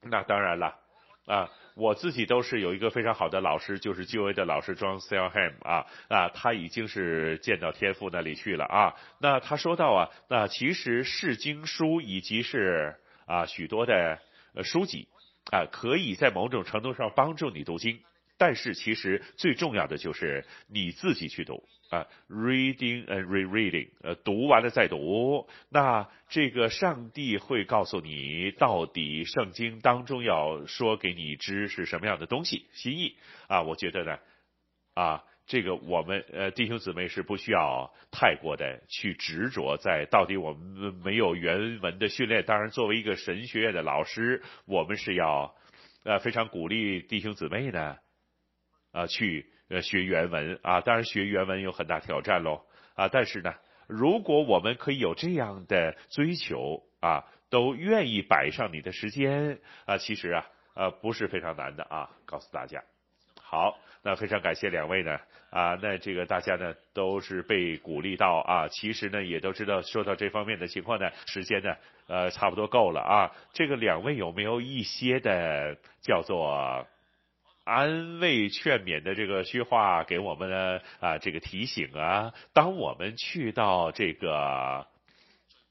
[0.02, 0.76] 那当然了
[1.26, 1.50] 啊。
[1.76, 8.96] 我自己都是有一个非常好的老师，就是旧约的老师 John Selham 啊啊，他已经是见到天父那里去了啊。
[9.22, 14.20] 那他说到啊，那其实释经书以及是啊许多的
[14.62, 15.08] 书籍
[15.54, 18.02] 啊，可以在某种程度上帮助你读经。
[18.38, 33.16] 但是其实最重要的就是你自己去读啊，reading and rereading，呃，读完了再读，那这个上帝会告诉你到底圣经当中要说给你知是什么样的东西心意
[33.48, 34.20] 啊，我觉得呢，
[34.94, 45.56] 啊，这个我们呃弟兄姊妹是不需要太过的去执着在到底我们没有原文的训练，当然作为一个神学院的老师，我们是要
[46.04, 47.98] 呃非常鼓励弟兄姊妹呢。
[48.92, 52.62] 啊，去呃学原文啊，当然学原文有很大挑战喽
[52.96, 53.54] 啊，但是呢，
[53.88, 62.84] 如果我们可以有这样的追求啊，都愿意摆上你的时间啊，其实啊，呃，不是非常难的啊，告诉大家。
[63.42, 65.18] 好，那非常感谢两位呢
[65.50, 71.76] 啊，那这个大家呢都是被鼓励到啊，其实呢也都知道说到这方面的情况呢，时间呢
[72.08, 76.88] 呃差不多够了啊，这个两位有没有一些的叫做？
[77.70, 84.88] 安慰劝勉的这个虚话给我们呢啊，这个提醒啊，当我们去到这个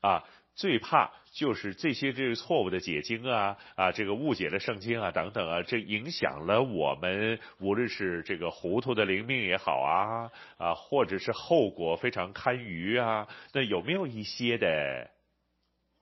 [0.00, 0.22] 啊，
[0.54, 15.10] 最怕就是这些这个错误的解经啊啊，这个误解的圣经啊等等啊，这影响了我们，无论是这个糊涂的灵命也好啊啊，或者是后果非常堪虞啊，那有没有一些的？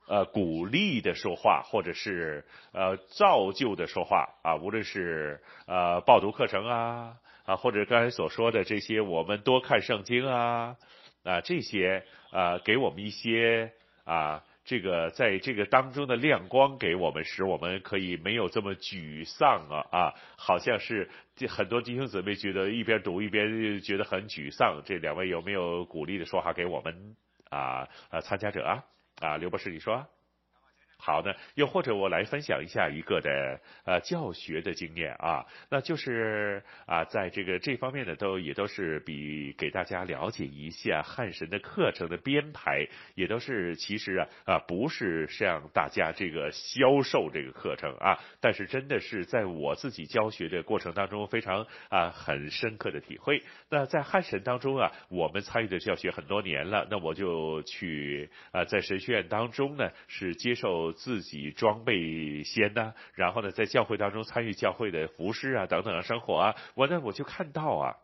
[0.09, 10.77] 呃，鼓励的说话，或者是呃造就的说话啊，无论是呃报读课程啊啊，或者刚才所说的这些，我们多看圣经啊
[11.25, 13.73] 啊，这些啊，给我们一些
[14.05, 21.11] 啊，这个在这个当中的亮光，给我们，使我们可以没有这么沮丧啊啊，好像是
[21.49, 24.83] 很多弟兄姊妹觉得一边读一边觉得很沮丧。
[24.85, 27.17] 这两位有没有鼓励的说话给我们
[27.51, 28.85] 啊啊参加者啊？
[29.21, 30.07] 啊，刘博士，你说。
[30.99, 53.43] 好的，又或者我来分享一下一个的呃教学的经验啊，那就是啊，在这个这方面呢，都也都是比给大家了解一下汉神的课程的编排，也都是其实啊啊不是向大家这个销售这个课程啊，但是真的是在我自己教学的过程当中非常啊很深刻的体会。
[53.69, 60.86] 那在汉神当中啊，我们参与的教学很多年了，那我就去啊在神学院当中呢是接受。
[60.93, 67.97] 自己装备先呢，然后呢，在教会当中参与教会的服饰啊，等等啊，生活啊，我呢，我就看到啊，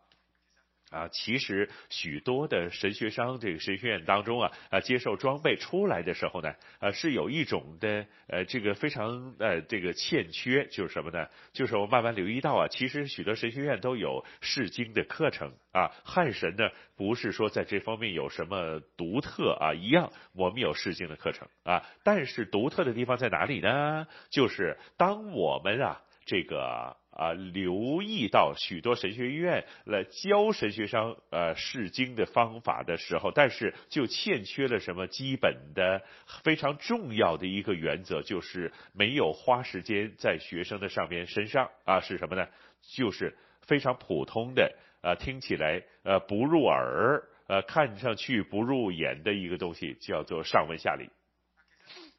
[0.93, 11.27] 啊，其实许多的神学商这个神学院当中啊，啊，接受装备出来的时候呢，啊，是有一种的呃，这个非常呃，这个欠缺，就是什么呢？
[11.52, 24.06] 就是我慢慢留意到啊，其实许多神学院都有释经的课程啊，汉神呢不是说在这方面有什么独特啊，一样我们有释经的课程啊，但是独特的地方在哪里呢？
[24.28, 26.97] 就是当我们啊，这个。
[27.12, 36.02] 啊，留意到许多神学院来教神学生呃释经的方法的时候，但是就欠缺了什么基本的
[36.43, 42.48] 非常重要的一个原则，就是没有花时间在学生的上面身上啊，是什么呢？
[42.80, 51.10] 就是非常普通的啊，听起来呃不入耳呃看上去不入眼的一个东西，叫做上文下理。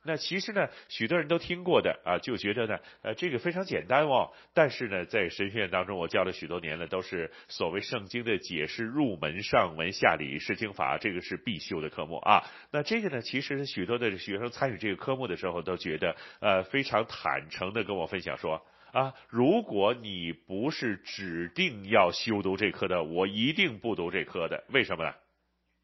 [0.05, 4.31] 那其实呢，许多人都听过的啊，就觉得呢，呃，这个非常简单哦。
[4.53, 12.43] 但是呢，在神学院当中，我教了许多年了，都是所谓圣经的解释入门，上文下理释经法，这个是必修的科目啊。
[12.71, 24.65] 那这个呢，其实许多的学生参与这个科目的时候，都觉得呃非常坦诚的跟我分享说啊，如果你不是指定要修读这科的，我一定不读这科的。
[24.69, 25.13] 为什么呢？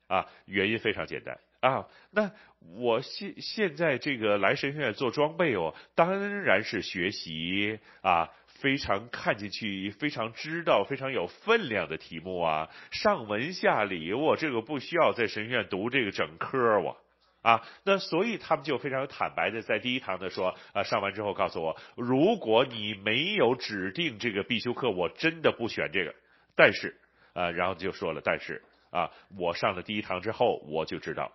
[0.08, 1.40] 啊，原因非常简单。
[1.62, 2.32] 啊，那
[2.78, 16.98] 我现现在这个来神学院做装备哦，当然是学习啊，非常看进去，非常知道，非常有分量的题目啊，上文下理，我这个不需要在神学院读这个整科我
[17.42, 26.16] 啊，那所以他们就非常坦白的在第一堂的说啊，上完之后告诉我，如果你没有指定这个必修课，我真的不选这个，
[26.56, 26.96] 但是
[27.34, 28.62] 啊，然后就说了，但是
[28.92, 31.32] 啊，我上了第一堂之后，我就知道。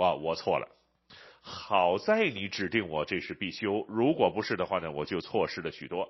[0.00, 0.66] 哇，我错了，
[1.42, 6.08] 好在你指定我这是必修，如果不是的话呢，我就错失了许多。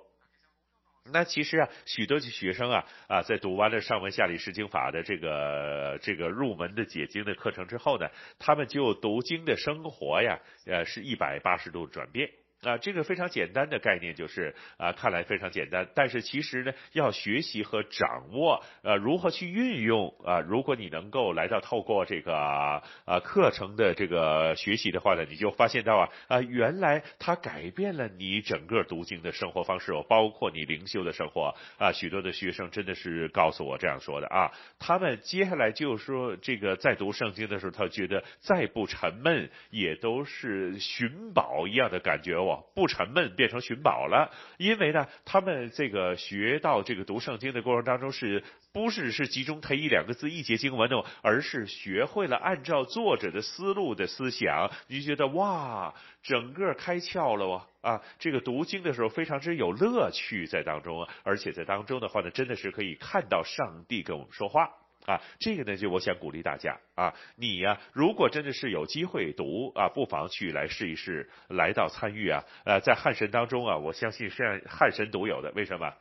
[1.12, 8.08] 那其实啊，许多学生啊啊，在读完了上文下理释经法的这个这个入门的解经的课程之后呢，
[8.38, 12.30] 他们就读经的生活呀，呃，是一百八十度转变。
[12.62, 20.40] 啊，这个非常简单的概念就是啊，看来非常简单，但是其实呢，要学习和掌握，呃，如何去运用啊？
[20.40, 22.82] 如果你能够来到透过这个啊
[23.24, 31.92] 课程的这个学习的话呢，你就发现到啊啊，原来它改变了你整个读经的生活方式哦，包括你灵修的生活啊。
[31.92, 42.49] 许多的学生真的是告诉我这样说的啊，他们接下来就说这个在读圣经的时候，他觉得再不沉闷，也都是寻宝一样的感觉哦。
[42.74, 44.30] 不沉闷，变成寻宝了。
[44.58, 51.02] 因为呢，他们这个学到这个读圣经的过程当中，是不是是集中他一两个字一节经文呢？
[51.22, 58.02] 而是学会了按照作者的思路的思想，你就觉得哇，整个开窍了哇啊！
[58.18, 64.70] 这个读经的时候非常之有乐趣在当中，而且在当中的话呢，真的是可以看到上帝跟我们说话。
[65.06, 75.92] 啊，这个呢，就我想鼓励大家啊，你呀、如果真的是有机会读啊，不妨去来试一试，来到参与啊，呃，在汉神当中啊，我相信是汉神独有的，为什么？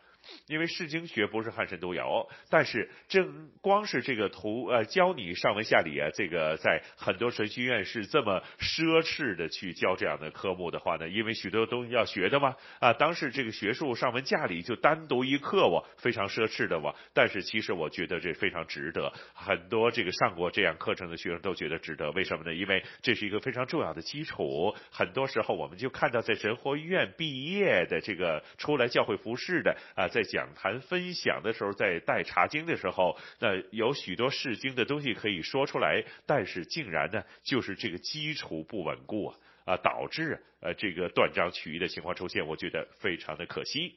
[0.47, 22.53] 因为释经学不是汉神独有，但是正光是这个图呃教你上文下理啊，这个在很多神学院是这么奢侈的去教这样的科目的话呢，因为许多东西要学的嘛啊，当时这个学术上文下理就单独一课我非常奢侈的我，但是其实我觉得这非常值得，很多这个上过这样课程的学生都觉得值得，为什么呢？
[22.53, 30.07] 因为这是一个非常重要的基础，很多时候我们就看到在神学院毕业的这个出来教会服侍的啊。
[30.10, 43.95] 在在讲坛分享的时候，在带茶经的时候，那有许多释经的东西可以说出来，但是竟然呢，就是这个基础不稳固啊，啊，导致呃这个断章取义的情况出现，我觉得非常的可惜。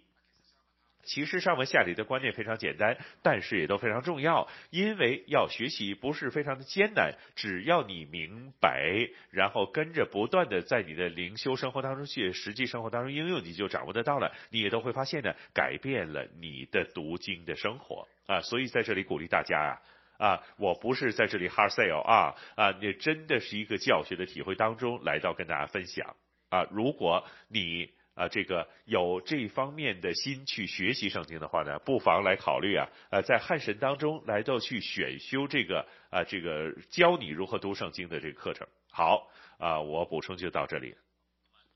[1.02, 4.48] 其实上文下理的观念非常简单，但是也都非常重要。
[4.70, 14.32] 因为要学习不是非常的艰难，只要你明白，然后跟着不断的在你的灵修生活当中去实际生活当中应用，你就掌握得到了。
[14.50, 18.40] 你也都会发现呢，改变了你的读经的生活啊。
[18.46, 19.82] 所以在这里鼓励大家啊
[20.18, 26.14] 啊，我不是在这里 hard sell 啊 啊，你真的是一个教学的体会当中来到跟大家分享
[26.48, 26.64] 啊。
[26.70, 27.90] 如果你
[28.22, 38.64] 啊，这个有这方面的心去学习圣经的话呢，不妨来考虑啊，呃，在汉神当中来到去选修这个啊，这个教你如何读圣经的这个课程。
[38.92, 39.28] 好
[39.58, 40.94] 啊，我补充就到这里。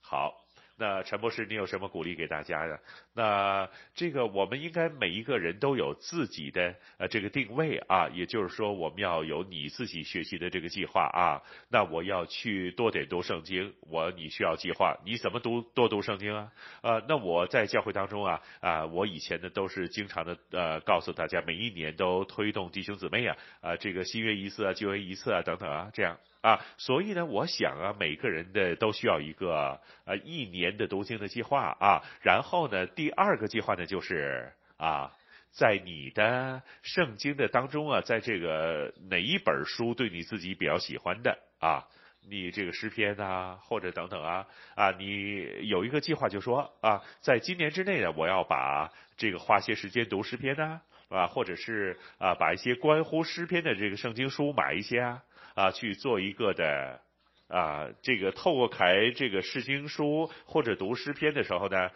[0.00, 0.45] 好，
[0.78, 2.78] 那陈博士，你有什么鼓励给大家的？
[3.14, 11.42] 那这个我们应该每一个人都有自己的呃这个定位啊，也就是说我们要有你自己学习的这个计划啊。
[11.70, 16.52] 那我要去多点读圣经，我你需要计划，你怎么读多读圣经啊？
[16.82, 26.18] 呃，那我在教会当中啊啊，我以前呢都是经常的呃告诉大家，每一年都推动弟兄姊妹啊啊这个新约一次啊旧约一次啊等等啊这样。
[26.46, 32.04] 啊，所以呢，我想啊，每个人的都需要一个呃一年的读经的计划啊。
[32.22, 35.12] 然后呢，第二个计划呢，就是啊，
[35.50, 41.84] 在你的圣经的当中啊，在这个哪一本书对你自己比较喜欢的啊，
[42.28, 44.46] 你这个诗篇啊，或者等等啊
[44.76, 55.24] 啊，你有一个计划，就说啊，在今年之内呢，我要把这个花些时间读诗篇呢啊，或者是啊，把一些关乎诗篇的这个圣经书买一些啊。
[55.56, 57.00] 啊，去做一个的
[57.48, 61.90] 啊，这个透过开这个释经书或者读诗篇的时候呢，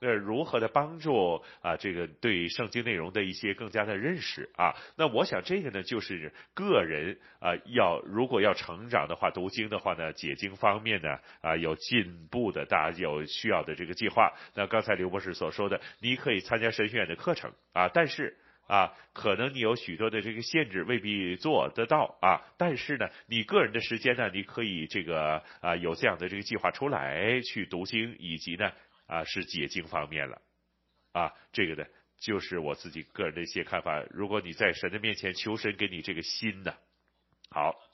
[0.00, 4.74] 呃，如何的帮助啊，这个对圣经内容的一些更加的认识啊？
[4.98, 11.08] 那我想这个呢，就是个人啊，要如果要成长的话，读经的话呢，解经方面呢
[11.40, 14.30] 啊，有进步的，大家有需要的这个计划。
[14.54, 18.36] 那刚才刘博士所说的，你可以参加神学院的课程啊，但是。
[18.66, 22.42] 啊，可能你有许多的这个限制，未必做得到啊。
[22.56, 28.72] 但是呢，你个人的时间呢，你可以这个啊有这样的这个计划出来去读经，以及呢
[29.06, 30.42] 啊是解经方面了，
[31.12, 31.88] 啊这个呢
[32.18, 34.04] 就是我自己个人的一些看法。
[34.10, 36.74] 如果你在神的面前求神给你这个心呢，
[37.50, 37.85] 好。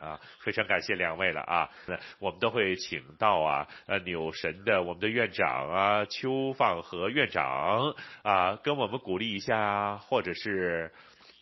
[0.00, 1.70] 啊，非常感谢两位了啊！
[1.86, 10.92] 那我们都会请到啊，呃，纽神的我们的院长啊，邱放和院长啊，跟我们鼓励一下，或者是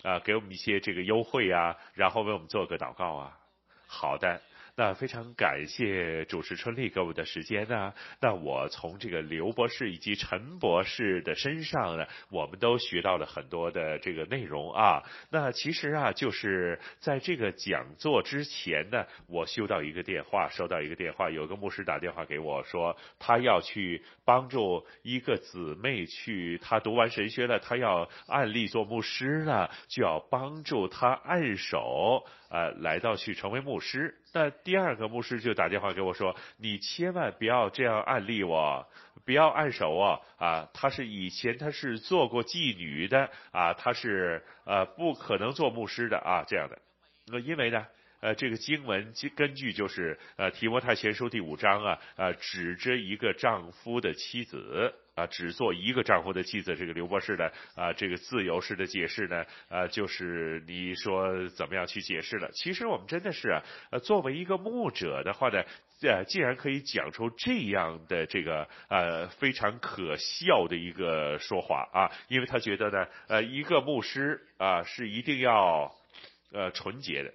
[0.03, 3.39] 啊，给我们一些这个优惠啊，然后为我们做个祷告啊。
[3.87, 4.41] 好的。
[4.75, 7.93] 那非常感谢主持春丽给我们的时间呢。
[8.21, 15.03] 那我从这个刘博士以及陈博士的身上呢，我们都学到了很多的这个内容啊。
[15.31, 32.25] 那其实啊，就是在这个讲座之前呢，我收到一个电话，收到一个电话，有个牧师打电话给我说，他要去帮助一个姊妹去，他读完神学了，他要案例做牧师了，就要帮助他按手。
[32.53, 38.87] 呃，来到去成为牧师，那第二个牧师就打电话给我说：“你千万不要这样按立我，
[39.25, 40.21] 不要按手啊！
[40.37, 46.79] 啊，他是以前他是做过妓女的啊，他是呃不可能做牧师的啊，这样的。
[47.29, 47.87] 那因为呢，
[48.21, 62.51] 呃，这个经文根据就是呃提摩太前书第五章啊，呃指着一个丈夫的妻子。”啊，只做一个丈夫的妻子，这个刘博士的啊，这个自由式的解释呢，啊，就是你说怎么样去解释了？
[62.53, 65.63] 其实我们真的是啊，呃，作为一个牧者的话呢，
[66.03, 75.95] 呃，既然可以讲出这样的这个呃非常可笑的一个说话啊，因为他觉得呢，呃，一个牧师啊是一定要
[76.53, 77.35] 呃纯洁的。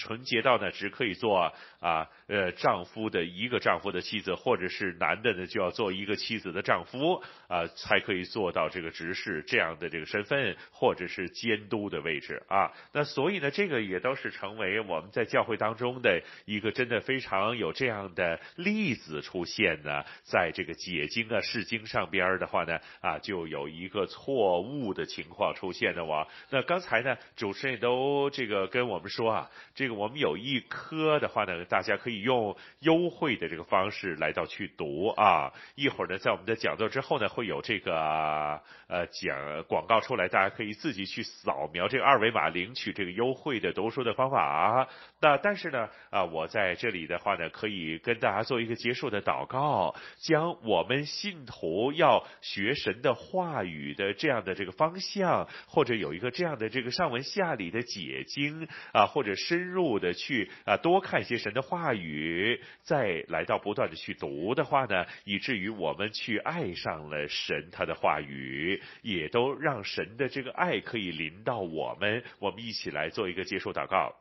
[0.00, 12.72] 纯洁到呢，只可以做啊，呃，丈夫的一个丈夫的妻子，或者是男的呢，就要做一个妻子的丈夫啊，才可以做到这个执事这样的这个身份，或者是监督的位置啊。
[12.94, 26.26] 那所以呢，这个也都是成为我们在教会当中的一个真的非常有这样的例子出现呢，在这个解经啊、释经上边的话呢，啊，就有一个错误的情况出现的哇。
[26.48, 29.89] 那刚才呢，主持人都这个跟我们说啊，这。
[29.90, 35.52] 我们有一科的话呢，大家可以用优惠的这个方式来到去读啊。
[35.74, 44.88] 一会儿呢，在我们的讲座之后呢，会有这个呃讲广告出来，大家可以自己去扫描这个二维码领取这个优惠的读书的方法啊。
[45.20, 59.79] 那但是呢，啊，我在这里的话呢，可以跟大家做一个结束的祷告，将我们信徒要学神的话语的这样的这个方向，或者有一个这样的这个上文下理的解经啊，或者深入。
[59.98, 72.22] 的去啊，多看一些神的话语，再来到不断的去读的话呢，以至于我们去爱上了神他的话语，也都让神的这个爱可以临到我们。
[72.38, 74.14] 我们一起来做一个结束祷告。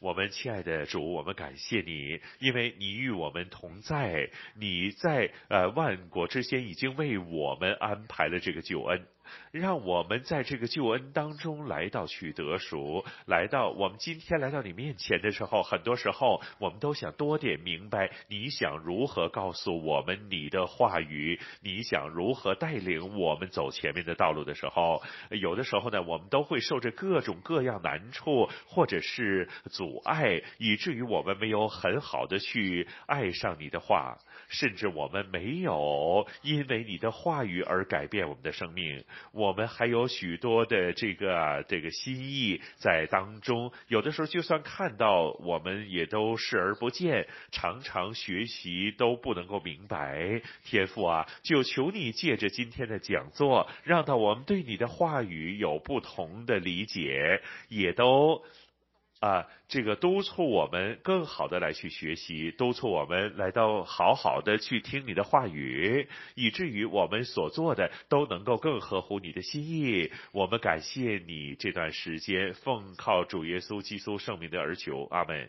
[0.00, 9.06] 我们亲爱的主，我们感谢你，因为你与我们同在，你在呃万国之先已经为我们安排了这个救恩。
[9.50, 34.18] 让我们在这个救恩当中来到取得赎，来到我们今天来到你面前的时候，很多时候我们都想多点明白你想如何告诉我们你的话语，你想如何带领我们走前面的道路的时候，有的时候呢，我们都会受着各种各样难处或者是阻碍，以至于我们没有很好的去爱上你的话，
[34.48, 39.04] 甚至我们没有因为你的话语而改变我们的生命。
[39.32, 50.40] 我们还有许多的这个这个心意在当中，有的时候就算看到，我们也都视而不见，常常学习都不能够明白。
[50.64, 58.42] 天父啊，就求你借着今天的讲座，让到我们对你的话语有不同的理解，也都。
[59.24, 70.12] 啊，这个督促我们更好的来去学习，督促我们来到好好的去听你的话语，以至于我们所做的都能够更合乎你的心意。
[70.32, 75.48] 我们感谢你这段时间奉靠主耶稣基督圣名的而求，阿门。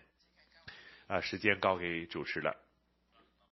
[1.08, 2.65] 啊，时间交给主持了。